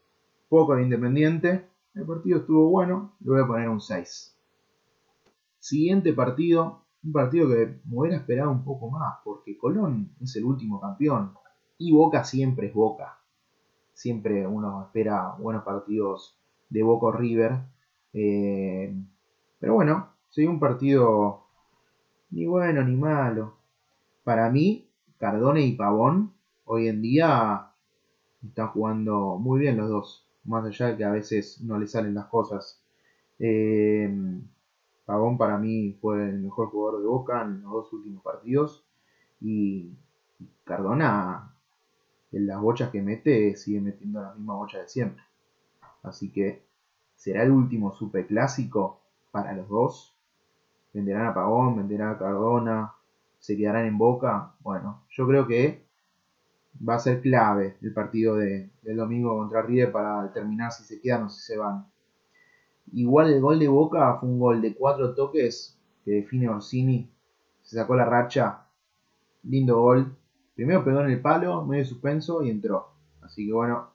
poco 0.47 0.73
de 0.73 0.83
Independiente. 0.83 1.65
El 1.95 2.05
partido 2.05 2.39
estuvo 2.39 2.69
bueno, 2.69 3.11
le 3.19 3.31
voy 3.31 3.41
a 3.41 3.47
poner 3.47 3.67
un 3.67 3.81
6. 3.81 4.36
Siguiente 5.67 6.13
partido, 6.13 6.85
un 7.03 7.11
partido 7.11 7.49
que 7.49 7.81
me 7.83 7.97
hubiera 7.97 8.15
esperado 8.15 8.49
un 8.51 8.63
poco 8.63 8.89
más, 8.89 9.17
porque 9.25 9.57
Colón 9.57 10.15
es 10.21 10.33
el 10.37 10.45
último 10.45 10.79
campeón 10.79 11.33
y 11.77 11.91
Boca 11.91 12.23
siempre 12.23 12.67
es 12.67 12.73
Boca. 12.73 13.19
Siempre 13.91 14.47
uno 14.47 14.83
espera 14.83 15.35
buenos 15.37 15.65
partidos 15.65 16.39
de 16.69 16.83
Boca 16.83 17.17
River. 17.17 17.65
Eh, 18.13 18.95
pero 19.59 19.73
bueno, 19.73 20.13
soy 20.29 20.45
un 20.45 20.57
partido 20.57 21.47
ni 22.29 22.45
bueno 22.45 22.81
ni 22.85 22.95
malo. 22.95 23.57
Para 24.23 24.49
mí, 24.49 24.89
Cardone 25.17 25.65
y 25.65 25.75
Pavón 25.75 26.31
hoy 26.63 26.87
en 26.87 27.01
día 27.01 27.73
están 28.41 28.69
jugando 28.69 29.37
muy 29.37 29.59
bien 29.59 29.75
los 29.75 29.89
dos 29.89 30.29
más 30.45 30.63
allá 30.63 30.87
de 30.87 30.95
que 30.95 31.03
a 31.03 31.11
veces 31.11 31.59
no 31.59 31.77
le 31.77 31.87
salen 31.87 32.13
las 32.13 32.27
cosas. 32.27 32.81
Eh, 33.37 34.09
Pavón 35.07 35.37
para 35.37 35.57
mí 35.57 35.93
fue 36.01 36.21
el 36.29 36.39
mejor 36.39 36.67
jugador 36.67 36.99
de 36.99 37.07
Boca 37.07 37.41
en 37.41 37.61
los 37.61 37.71
dos 37.71 37.93
últimos 37.93 38.21
partidos 38.21 38.85
y 39.39 39.93
Cardona 40.65 41.55
en 42.33 42.45
las 42.45 42.59
bochas 42.59 42.89
que 42.89 43.01
mete 43.01 43.55
sigue 43.55 43.79
metiendo 43.79 44.21
la 44.21 44.33
misma 44.33 44.55
bocha 44.55 44.79
de 44.79 44.89
siempre. 44.89 45.23
Así 46.03 46.29
que 46.29 46.61
será 47.15 47.43
el 47.43 47.51
último 47.51 47.93
super 47.93 48.27
clásico 48.27 48.99
para 49.31 49.53
los 49.53 49.69
dos. 49.69 50.13
Venderán 50.93 51.27
a 51.27 51.33
Pavón, 51.33 51.77
venderán 51.77 52.09
a 52.09 52.17
Cardona, 52.17 52.93
se 53.39 53.55
quedarán 53.55 53.85
en 53.85 53.97
Boca. 53.97 54.55
Bueno, 54.59 55.05
yo 55.09 55.25
creo 55.25 55.47
que 55.47 55.85
va 56.87 56.95
a 56.95 56.99
ser 56.99 57.21
clave 57.21 57.77
el 57.81 57.93
partido 57.93 58.35
de, 58.35 58.71
del 58.81 58.97
domingo 58.97 59.37
contra 59.37 59.61
River 59.61 59.89
para 59.89 60.23
determinar 60.23 60.73
si 60.73 60.83
se 60.83 60.99
quedan 60.99 61.23
o 61.23 61.29
si 61.29 61.39
se 61.39 61.57
van. 61.57 61.85
Igual 62.93 63.33
el 63.33 63.41
gol 63.41 63.59
de 63.59 63.67
Boca 63.67 64.17
fue 64.19 64.29
un 64.29 64.39
gol 64.39 64.61
de 64.61 64.73
cuatro 64.73 65.13
toques 65.13 65.77
que 66.05 66.11
define 66.11 66.49
Orsini. 66.49 67.09
Se 67.61 67.75
sacó 67.75 67.95
la 67.95 68.05
racha. 68.05 68.65
Lindo 69.43 69.81
gol. 69.81 70.15
Primero 70.55 70.83
pegó 70.83 71.01
en 71.01 71.11
el 71.11 71.21
palo, 71.21 71.65
medio 71.65 71.85
suspenso 71.85 72.41
y 72.43 72.49
entró. 72.49 72.89
Así 73.21 73.45
que 73.45 73.53
bueno, 73.53 73.89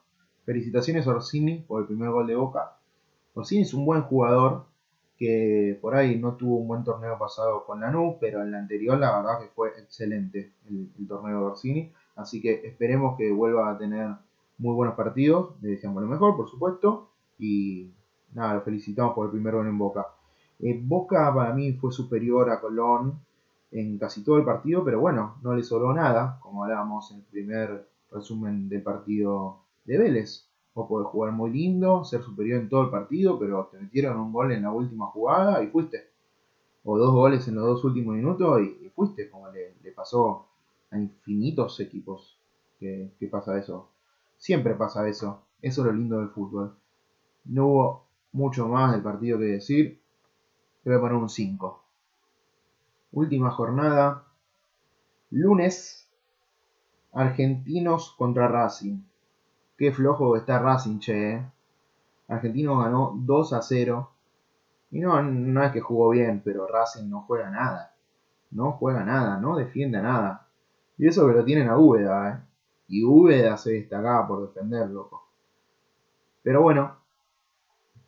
felicitaciones 0.45 1.07
Orsini 1.07 1.59
por 1.59 1.81
el 1.81 1.87
primer 1.87 2.09
gol 2.11 2.27
de 2.27 2.35
Boca. 2.35 2.77
Orsini 3.33 3.63
es 3.63 3.73
un 3.73 3.85
buen 3.85 4.03
jugador 4.03 4.65
que 5.17 5.77
por 5.81 5.95
ahí 5.95 6.17
no 6.17 6.35
tuvo 6.35 6.57
un 6.57 6.67
buen 6.67 6.83
torneo 6.83 7.17
pasado 7.17 7.65
con 7.65 7.81
Lanús, 7.81 8.15
pero 8.19 8.41
en 8.41 8.51
la 8.51 8.59
anterior 8.59 8.97
la 8.97 9.17
verdad 9.17 9.39
que 9.39 9.47
fue 9.47 9.69
excelente 9.69 10.53
el, 10.69 10.91
el 10.97 11.07
torneo 11.07 11.39
de 11.39 11.45
Orsini. 11.45 11.91
Así 12.15 12.41
que 12.41 12.65
esperemos 12.65 13.17
que 13.17 13.31
vuelva 13.31 13.71
a 13.71 13.77
tener 13.77 14.15
muy 14.57 14.75
buenos 14.75 14.95
partidos. 14.95 15.55
Le 15.61 15.69
deseamos 15.69 16.01
lo 16.03 16.09
mejor, 16.09 16.35
por 16.35 16.49
supuesto. 16.49 17.09
Y 17.39 17.91
nada, 18.35 18.55
lo 18.55 18.61
felicitamos 18.61 19.13
por 19.13 19.25
el 19.25 19.31
primer 19.31 19.53
gol 19.53 19.67
en 19.67 19.77
Boca. 19.77 20.07
Eh, 20.59 20.79
Boca 20.83 21.33
para 21.33 21.53
mí 21.53 21.73
fue 21.73 21.91
superior 21.91 22.49
a 22.49 22.59
Colón 22.61 23.19
en 23.71 23.97
casi 23.97 24.23
todo 24.23 24.37
el 24.37 24.45
partido, 24.45 24.83
pero 24.83 24.99
bueno, 24.99 25.37
no 25.41 25.55
le 25.55 25.63
sobró 25.63 25.93
nada, 25.93 26.39
como 26.41 26.63
hablábamos 26.63 27.11
en 27.11 27.17
el 27.17 27.23
primer 27.23 27.87
resumen 28.11 28.69
del 28.69 28.83
partido 28.83 29.59
de 29.85 29.97
Vélez. 29.97 30.47
Vos 30.75 30.87
podés 30.87 31.07
jugar 31.07 31.31
muy 31.33 31.51
lindo, 31.51 32.03
ser 32.03 32.21
superior 32.23 32.61
en 32.61 32.69
todo 32.69 32.83
el 32.83 32.89
partido, 32.89 33.37
pero 33.39 33.69
te 33.71 33.79
metieron 33.79 34.19
un 34.19 34.31
gol 34.31 34.51
en 34.51 34.63
la 34.63 34.71
última 34.71 35.07
jugada 35.07 35.63
y 35.63 35.67
fuiste. 35.67 36.09
O 36.83 36.97
dos 36.97 37.13
goles 37.13 37.47
en 37.47 37.55
los 37.55 37.65
dos 37.65 37.83
últimos 37.85 38.15
minutos 38.15 38.61
y, 38.61 38.89
fuiste, 38.89 39.29
como 39.29 39.49
le, 39.51 39.75
le 39.81 39.91
pasó 39.91 40.47
a 40.91 40.97
infinitos 40.97 41.79
equipos 41.79 42.39
que, 43.19 43.27
pasa 43.27 43.57
eso. 43.57 43.89
Siempre 44.37 44.75
pasa 44.75 45.07
eso. 45.07 45.43
Eso 45.61 45.81
es 45.81 45.87
lo 45.87 45.93
lindo 45.93 46.19
del 46.19 46.29
fútbol. 46.29 46.75
No 47.45 47.67
hubo 47.67 48.02
mucho 48.33 48.67
más 48.67 48.91
del 48.91 49.01
partido 49.01 49.39
que 49.39 49.45
decir. 49.45 50.01
Le 50.83 50.91
voy 50.91 50.97
a 50.97 51.01
poner 51.01 51.17
un 51.17 51.29
5. 51.29 51.83
Última 53.13 53.51
jornada. 53.51 54.25
Lunes. 55.31 56.09
Argentinos 57.13 58.13
contra 58.17 58.47
Racing. 58.47 58.97
Qué 59.77 59.91
flojo 59.91 60.35
está 60.35 60.59
Racing, 60.59 60.99
che. 60.99 61.33
Eh. 61.33 61.51
Argentinos 62.27 62.83
ganó 62.83 63.13
2 63.15 63.53
a 63.53 63.61
0. 63.61 64.09
Y 64.91 64.99
no, 64.99 65.21
no 65.21 65.63
es 65.63 65.71
que 65.71 65.81
jugó 65.81 66.09
bien, 66.09 66.41
pero 66.43 66.67
Racing 66.67 67.09
no 67.09 67.21
juega 67.21 67.49
nada. 67.49 67.95
No 68.51 68.73
juega 68.73 69.03
nada, 69.03 69.37
no 69.37 69.55
defiende 69.55 70.01
nada. 70.01 70.47
Y 70.97 71.07
eso 71.07 71.25
que 71.27 71.33
lo 71.33 71.43
tienen 71.43 71.69
a 71.69 71.77
Úbeda, 71.77 72.29
¿eh? 72.29 72.39
Y 72.87 73.03
Úbeda 73.03 73.57
se 73.57 73.73
destacaba 73.73 74.27
por 74.27 74.47
defender, 74.47 74.87
loco. 74.89 75.27
Pero 76.43 76.61
bueno, 76.61 76.97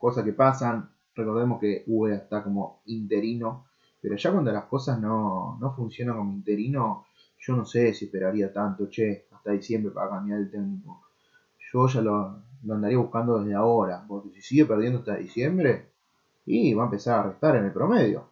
cosas 0.06 0.24
que 0.24 0.34
pasan. 0.34 0.88
Recordemos 1.16 1.60
que 1.60 1.84
Ueda 1.88 2.18
está 2.18 2.44
como 2.44 2.82
interino, 2.86 3.66
pero 4.00 4.16
ya 4.16 4.32
cuando 4.32 4.52
las 4.52 4.66
cosas 4.66 5.00
no, 5.00 5.58
no 5.60 5.74
funcionan 5.74 6.18
como 6.18 6.32
interino, 6.32 7.08
yo 7.40 7.56
no 7.56 7.66
sé 7.66 7.92
si 7.92 8.06
esperaría 8.06 8.54
tanto, 8.54 8.88
che, 8.88 9.26
hasta 9.32 9.50
diciembre 9.50 9.92
para 9.92 10.12
cambiar 10.12 10.42
el 10.42 10.52
técnico. 10.52 11.02
Yo 11.72 11.88
ya 11.88 12.02
lo, 12.02 12.38
lo 12.66 12.76
andaría 12.76 13.00
buscando 13.00 13.40
desde 13.40 13.56
ahora, 13.56 14.06
porque 14.08 14.30
si 14.30 14.42
sigue 14.42 14.66
perdiendo 14.66 15.00
hasta 15.00 15.16
diciembre, 15.16 15.90
y 16.46 16.76
va 16.76 16.84
a 16.84 16.86
empezar 16.86 17.22
a 17.22 17.24
restar 17.30 17.56
en 17.56 17.66
el 17.66 17.72
promedio. 17.72 18.30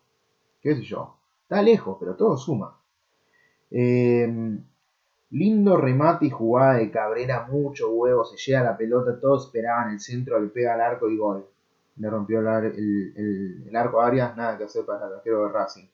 ¿Qué 0.62 0.76
sé 0.76 0.84
yo? 0.84 1.16
Está 1.42 1.64
lejos, 1.64 1.98
pero 2.00 2.14
todo 2.14 2.38
suma. 2.38 2.78
Eh, 3.72 4.60
lindo 5.32 5.78
remate 5.78 6.28
y 6.28 6.30
jugada 6.30 6.76
de 6.76 6.92
Cabrera, 6.92 7.48
mucho 7.50 7.90
huevo, 7.90 8.26
se 8.26 8.38
llega 8.38 8.62
la 8.62 8.78
pelota, 8.78 9.20
todos 9.20 9.48
esperaban 9.48 9.92
el 9.94 10.00
centro, 10.00 10.40
le 10.40 10.50
pega 10.50 10.76
al 10.76 10.82
arco 10.82 11.10
y 11.10 11.18
gol. 11.18 11.48
Le 11.96 12.10
rompió 12.10 12.40
el, 12.40 13.76
arco 13.76 14.02
a 14.02 14.08
Arias, 14.08 14.36
nada 14.36 14.58
que 14.58 14.64
hacer 14.64 14.86
para 14.86 15.08
el 15.08 15.14
arquero 15.14 15.46
de 15.46 15.52
Racing. 15.52 15.86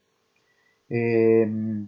Eh, 0.90 1.88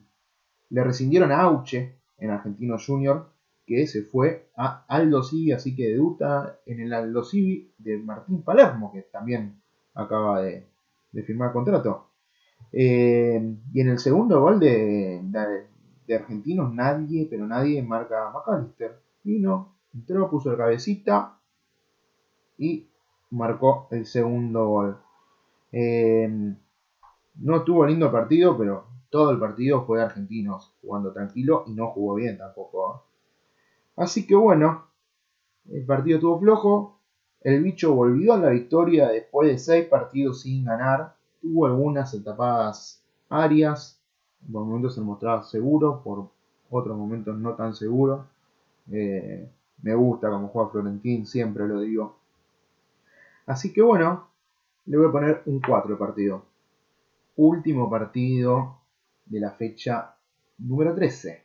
le 0.69 0.83
rescindieron 0.83 1.31
a 1.31 1.41
Auche 1.41 1.95
en 2.17 2.29
Argentino 2.29 2.77
Junior, 2.77 3.29
que 3.65 3.87
se 3.87 4.03
fue 4.03 4.49
a 4.55 4.85
Aldo 4.87 5.23
Civi, 5.23 5.51
así 5.51 5.75
que 5.75 5.89
debuta 5.89 6.59
en 6.65 6.81
el 6.81 6.93
Aldo 6.93 7.23
Civi 7.23 7.73
de 7.77 7.97
Martín 7.97 8.43
Palermo, 8.43 8.91
que 8.91 9.03
también 9.03 9.61
acaba 9.93 10.41
de, 10.41 10.67
firmar 11.25 11.51
contrato. 11.51 12.09
Eh, 12.71 13.55
y 13.73 13.81
en 13.81 13.89
el 13.89 13.99
segundo 13.99 14.39
gol 14.41 14.59
de, 14.59 15.21
de, 15.23 16.15
Argentinos, 16.15 16.73
nadie, 16.73 17.27
pero 17.29 17.47
nadie 17.47 17.81
marca 17.81 18.27
a 18.27 18.31
McAllister. 18.31 18.99
no, 19.23 19.77
entró, 19.93 20.29
puso 20.29 20.51
el 20.51 20.57
cabecita 20.57 21.37
y 22.57 22.90
marcó 23.31 23.87
el 23.91 24.05
segundo 24.05 24.67
gol. 24.67 24.97
Eh, 25.71 26.55
no 27.35 27.63
tuvo 27.63 27.85
lindo 27.85 28.11
partido, 28.11 28.57
pero 28.57 28.85
todo 29.09 29.31
el 29.31 29.39
partido 29.39 29.85
fue 29.85 29.99
de 29.99 30.05
Argentinos 30.05 30.73
jugando 30.81 31.11
tranquilo 31.11 31.63
y 31.67 31.71
no 31.73 31.87
jugó 31.87 32.15
bien 32.15 32.37
tampoco. 32.37 32.95
¿eh? 32.95 32.99
Así 33.97 34.25
que 34.25 34.35
bueno, 34.35 34.85
el 35.69 35.85
partido 35.85 36.17
estuvo 36.17 36.39
flojo. 36.39 36.97
El 37.41 37.63
bicho 37.63 37.93
volvió 37.93 38.33
a 38.33 38.37
la 38.37 38.49
victoria 38.49 39.09
después 39.09 39.49
de 39.49 39.57
seis 39.57 39.85
partidos 39.85 40.41
sin 40.41 40.65
ganar. 40.65 41.15
Tuvo 41.41 41.65
algunas 41.65 42.13
etapadas 42.13 43.03
áreas. 43.29 43.99
Por 44.51 44.65
momentos 44.65 44.95
se 44.95 45.01
mostraba 45.01 45.43
seguro, 45.43 46.01
por 46.03 46.29
otros 46.69 46.97
momentos 46.97 47.37
no 47.37 47.53
tan 47.55 47.75
seguro. 47.75 48.27
Eh, 48.91 49.49
me 49.81 49.95
gusta 49.95 50.29
como 50.29 50.49
juega 50.49 50.69
Florentín, 50.69 51.25
siempre 51.25 51.67
lo 51.67 51.79
digo. 51.79 52.20
Así 53.51 53.73
que 53.73 53.81
bueno, 53.81 54.29
le 54.85 54.95
voy 54.95 55.09
a 55.09 55.11
poner 55.11 55.41
un 55.45 55.59
4 55.59 55.91
de 55.91 55.99
partido. 55.99 56.45
Último 57.35 57.89
partido 57.89 58.77
de 59.25 59.41
la 59.41 59.51
fecha 59.51 60.15
número 60.57 60.95
13. 60.95 61.43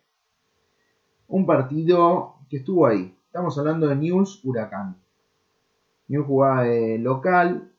Un 1.26 1.44
partido 1.44 2.36
que 2.48 2.58
estuvo 2.58 2.86
ahí. 2.86 3.12
Estamos 3.26 3.58
hablando 3.58 3.88
de 3.88 3.96
News 3.96 4.40
Huracán. 4.44 4.96
News 6.06 6.26
jugaba 6.28 6.62
de 6.62 6.96
local. 6.98 7.72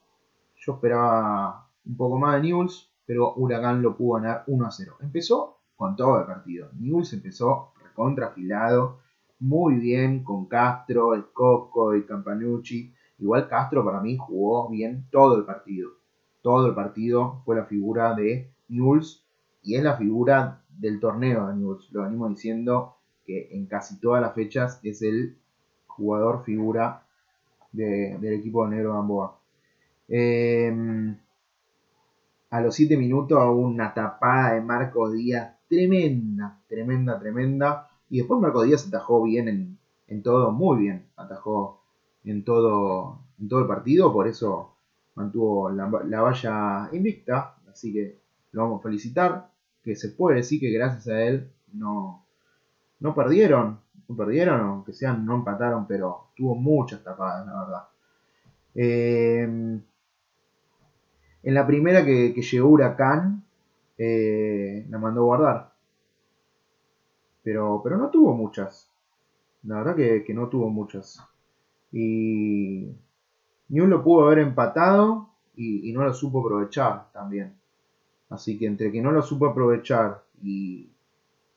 Yo 0.56 0.74
esperaba 0.74 1.66
un 1.86 1.96
poco 1.96 2.18
más 2.18 2.34
de 2.34 2.48
News, 2.48 2.92
pero 3.06 3.32
Huracán 3.32 3.80
lo 3.80 3.96
pudo 3.96 4.20
ganar 4.20 4.44
1 4.46 4.66
a 4.66 4.70
0. 4.70 4.98
Empezó 5.00 5.56
con 5.74 5.96
todo 5.96 6.20
el 6.20 6.26
partido. 6.26 6.68
News 6.78 7.14
empezó 7.14 7.72
recontrafilado, 7.82 8.98
muy 9.38 9.76
bien 9.76 10.22
con 10.22 10.44
Castro, 10.44 11.14
el 11.14 11.32
Coco, 11.32 11.96
y 11.96 12.04
Campanucci. 12.04 12.92
Igual 13.18 13.48
Castro 13.48 13.84
para 13.84 14.00
mí 14.00 14.16
jugó 14.16 14.68
bien 14.68 15.06
todo 15.10 15.36
el 15.36 15.44
partido. 15.44 15.90
Todo 16.42 16.66
el 16.66 16.74
partido 16.74 17.42
fue 17.44 17.56
la 17.56 17.64
figura 17.64 18.14
de 18.14 18.50
News 18.68 19.24
y 19.62 19.74
es 19.74 19.82
la 19.82 19.96
figura 19.96 20.62
del 20.78 21.00
torneo 21.00 21.48
de 21.48 21.56
News. 21.56 21.90
Lo 21.92 22.02
venimos 22.02 22.30
diciendo 22.30 22.96
que 23.26 23.48
en 23.52 23.66
casi 23.66 24.00
todas 24.00 24.22
las 24.22 24.34
fechas 24.34 24.80
es 24.82 25.02
el 25.02 25.36
jugador 25.86 26.44
figura 26.44 27.02
del 27.72 28.32
equipo 28.32 28.64
de 28.64 28.76
Negro 28.76 28.94
Gamboa. 28.94 29.38
Em, 30.08 31.16
a 32.50 32.60
los 32.60 32.74
7 32.74 32.96
minutos 32.96 33.38
una 33.54 33.92
tapada 33.92 34.54
de 34.54 34.62
Marco 34.62 35.10
Díaz 35.10 35.58
tremenda, 35.68 36.58
tremenda, 36.68 37.18
tremenda. 37.18 37.90
Y 38.08 38.18
después 38.18 38.40
Marco 38.40 38.62
Díaz 38.62 38.86
atajó 38.88 39.22
bien 39.22 39.78
en, 40.06 40.22
todo, 40.22 40.50
muy 40.50 40.78
bien, 40.78 41.06
atajó 41.16 41.77
en 42.24 42.44
todo, 42.44 43.20
en 43.40 43.48
todo 43.48 43.60
el 43.60 43.66
partido, 43.66 44.12
por 44.12 44.28
eso 44.28 44.74
mantuvo 45.14 45.70
la, 45.70 45.90
la 46.06 46.20
valla 46.20 46.88
invicta, 46.92 47.56
así 47.70 47.92
que 47.92 48.18
lo 48.52 48.62
vamos 48.62 48.80
a 48.80 48.82
felicitar, 48.84 49.50
que 49.82 49.96
se 49.96 50.10
puede 50.10 50.36
decir 50.36 50.60
que 50.60 50.70
gracias 50.70 51.08
a 51.08 51.22
él 51.22 51.50
no, 51.72 52.24
no 53.00 53.14
perdieron, 53.14 53.80
no 54.08 54.16
perdieron, 54.16 54.60
aunque 54.60 54.92
sean, 54.92 55.24
no 55.24 55.36
empataron, 55.36 55.86
pero 55.86 56.28
tuvo 56.36 56.54
muchas 56.54 57.02
tapadas, 57.02 57.46
la 57.46 57.60
verdad. 57.60 57.88
Eh, 58.74 59.80
en 61.42 61.54
la 61.54 61.66
primera 61.66 62.04
que, 62.04 62.32
llegó 62.32 62.68
Huracán, 62.68 63.44
eh, 63.96 64.86
la 64.90 64.98
mandó 64.98 65.24
guardar. 65.24 65.72
Pero, 67.42 67.80
pero 67.82 67.96
no 67.96 68.10
tuvo 68.10 68.34
muchas. 68.34 68.90
La 69.62 69.78
verdad 69.78 69.96
que, 69.96 70.34
no 70.34 70.48
tuvo 70.48 70.68
muchas. 70.68 71.20
Y 71.92 72.94
uno 73.70 73.86
lo 73.86 74.02
pudo 74.02 74.26
haber 74.26 74.38
empatado 74.40 75.30
y, 75.56 75.88
y, 75.88 75.92
no 75.92 76.04
lo 76.04 76.14
supo 76.14 76.40
aprovechar 76.40 77.10
también. 77.12 77.54
Así 78.30 78.58
que 78.58 78.66
entre 78.66 78.92
que 78.92 79.00
no 79.00 79.10
lo 79.10 79.22
supo 79.22 79.46
aprovechar 79.46 80.22
y, 80.42 80.90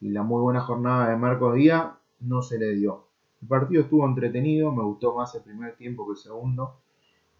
y 0.01 0.09
la 0.09 0.23
muy 0.23 0.41
buena 0.41 0.61
jornada 0.61 1.09
de 1.09 1.17
Marcos 1.17 1.55
Díaz 1.55 1.91
no 2.21 2.41
se 2.41 2.57
le 2.57 2.71
dio. 2.71 3.05
El 3.41 3.47
partido 3.47 3.81
estuvo 3.83 4.05
entretenido, 4.05 4.71
me 4.71 4.83
gustó 4.83 5.15
más 5.15 5.33
el 5.35 5.41
primer 5.41 5.75
tiempo 5.75 6.05
que 6.05 6.11
el 6.11 6.17
segundo, 6.17 6.75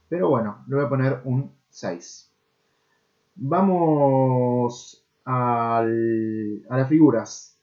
pero 0.10 0.30
bueno, 0.30 0.64
le 0.68 0.76
voy 0.76 0.86
a 0.86 0.90
poner 0.90 1.22
un 1.26 1.52
6. 1.70 2.32
Vamos 3.36 5.06
a 5.26 5.84
las 5.84 6.90
figuras. 6.90 7.58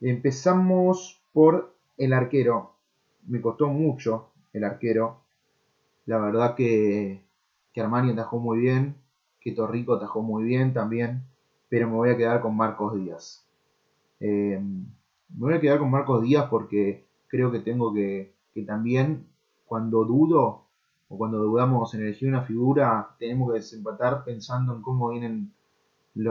Empezamos 0.00 1.20
por 1.32 1.74
el 1.96 2.12
arquero. 2.12 2.74
Me 3.26 3.40
costó 3.40 3.68
mucho 3.68 4.30
el 4.58 4.64
arquero. 4.64 5.22
La 6.06 6.18
verdad 6.18 6.54
que, 6.54 7.24
que 7.72 7.80
Armani 7.80 8.12
atajó 8.12 8.38
muy 8.38 8.58
bien, 8.58 8.96
que 9.40 9.52
Torrico 9.52 9.94
atajó 9.94 10.22
muy 10.22 10.44
bien 10.44 10.72
también, 10.72 11.24
pero 11.68 11.88
me 11.88 11.94
voy 11.94 12.10
a 12.10 12.16
quedar 12.16 12.40
con 12.40 12.56
Marcos 12.56 12.94
Díaz. 12.94 13.46
Eh, 14.20 14.60
me 14.60 15.38
voy 15.38 15.54
a 15.54 15.60
quedar 15.60 15.78
con 15.78 15.90
Marcos 15.90 16.22
Díaz 16.22 16.46
porque 16.50 17.06
creo 17.28 17.50
que 17.50 17.60
tengo 17.60 17.92
que, 17.92 18.34
que 18.54 18.62
también 18.62 19.26
cuando 19.66 20.04
dudo 20.04 20.64
o 21.08 21.16
cuando 21.16 21.38
dudamos 21.38 21.94
en 21.94 22.02
elegir 22.02 22.28
una 22.28 22.42
figura, 22.42 23.10
tenemos 23.18 23.50
que 23.50 23.58
desempatar 23.58 24.24
pensando 24.24 24.74
en 24.74 24.82
cómo 24.82 25.10
vienen 25.10 25.52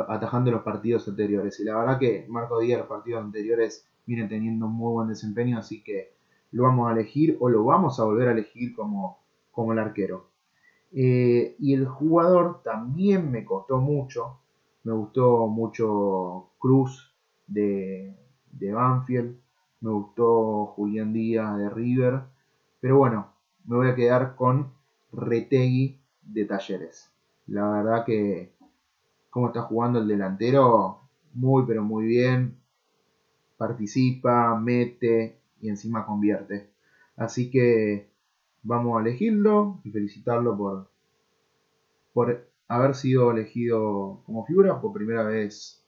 atajando 0.08 0.52
los 0.52 0.64
partidos 0.64 1.08
anteriores. 1.08 1.60
Y 1.60 1.64
la 1.64 1.78
verdad 1.78 2.00
que 2.00 2.26
Marcos 2.28 2.62
Díaz 2.62 2.80
los 2.80 2.88
partidos 2.88 3.24
anteriores 3.24 3.88
vienen 4.06 4.30
teniendo 4.30 4.66
un 4.66 4.74
muy 4.74 4.92
buen 4.92 5.08
desempeño, 5.08 5.58
así 5.58 5.84
que 5.84 6.17
lo 6.52 6.64
vamos 6.64 6.90
a 6.90 6.94
elegir 6.94 7.38
o 7.40 7.50
lo 7.50 7.64
vamos 7.64 8.00
a 8.00 8.04
volver 8.04 8.30
a 8.30 8.32
elegir 8.32 8.76
como, 8.76 9.20
como 9.52 9.74
el 9.74 9.80
arquero. 9.80 10.28
Eh, 10.92 11.56
y 11.60 11.74
el 11.74 11.86
jugador 11.88 12.62
también 12.64 13.30
me 13.30 13.44
costó 13.44 13.80
mucho, 13.80 14.40
me 14.84 14.94
gustó 14.94 15.48
mucho 15.48 16.52
Cruz 16.58 17.14
de, 17.48 18.16
Banfield, 18.60 19.38
me 19.82 19.92
gustó 19.92 20.68
Julián 20.68 21.14
Díaz 21.14 21.58
de 21.58 21.70
River, 21.70 22.22
pero 22.80 22.98
bueno, 22.98 23.34
me 23.66 23.76
voy 23.76 23.90
a 23.90 23.96
quedar 23.96 24.36
con 24.36 24.72
Retegui 25.12 26.00
de 26.22 26.46
Talleres. 26.46 27.12
La 27.48 27.70
verdad 27.70 28.06
que 28.06 28.54
como 29.30 29.48
está 29.48 29.62
jugando 29.64 30.00
el 30.00 30.08
delantero, 30.08 31.02
muy 31.34 31.64
pero 31.68 31.84
muy 31.84 32.06
bien, 32.06 32.58
participa, 33.58 34.58
mete 34.60 35.37
y 35.62 35.70
encima 35.70 36.06
convierte. 36.06 36.70
Así 37.16 37.50
que 37.50 38.10
vamos 38.64 38.98
a 38.98 39.02
elegirlo 39.02 39.80
y 39.84 39.92
felicitarlo 39.92 40.58
por, 40.58 40.90
por 42.14 42.48
haber 42.68 42.96
sido 42.96 43.32
elegido 43.32 44.22
como 44.26 44.46
figura 44.46 44.80
por 44.80 44.94
primera 44.94 45.24
vez 45.24 45.84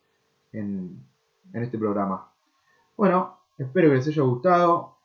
en, 0.51 1.03
en 1.53 1.63
este 1.63 1.77
programa. 1.77 2.31
Bueno, 2.97 3.37
espero 3.57 3.89
que 3.89 3.95
les 3.95 4.07
haya 4.07 4.23
gustado. 4.23 4.97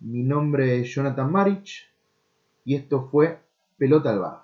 Mi 0.00 0.22
nombre 0.22 0.80
es 0.80 0.94
Jonathan 0.94 1.30
Marich 1.30 1.90
y 2.64 2.74
esto 2.74 3.08
fue 3.10 3.40
Pelota 3.78 4.10
al 4.10 4.18
Bar. 4.18 4.43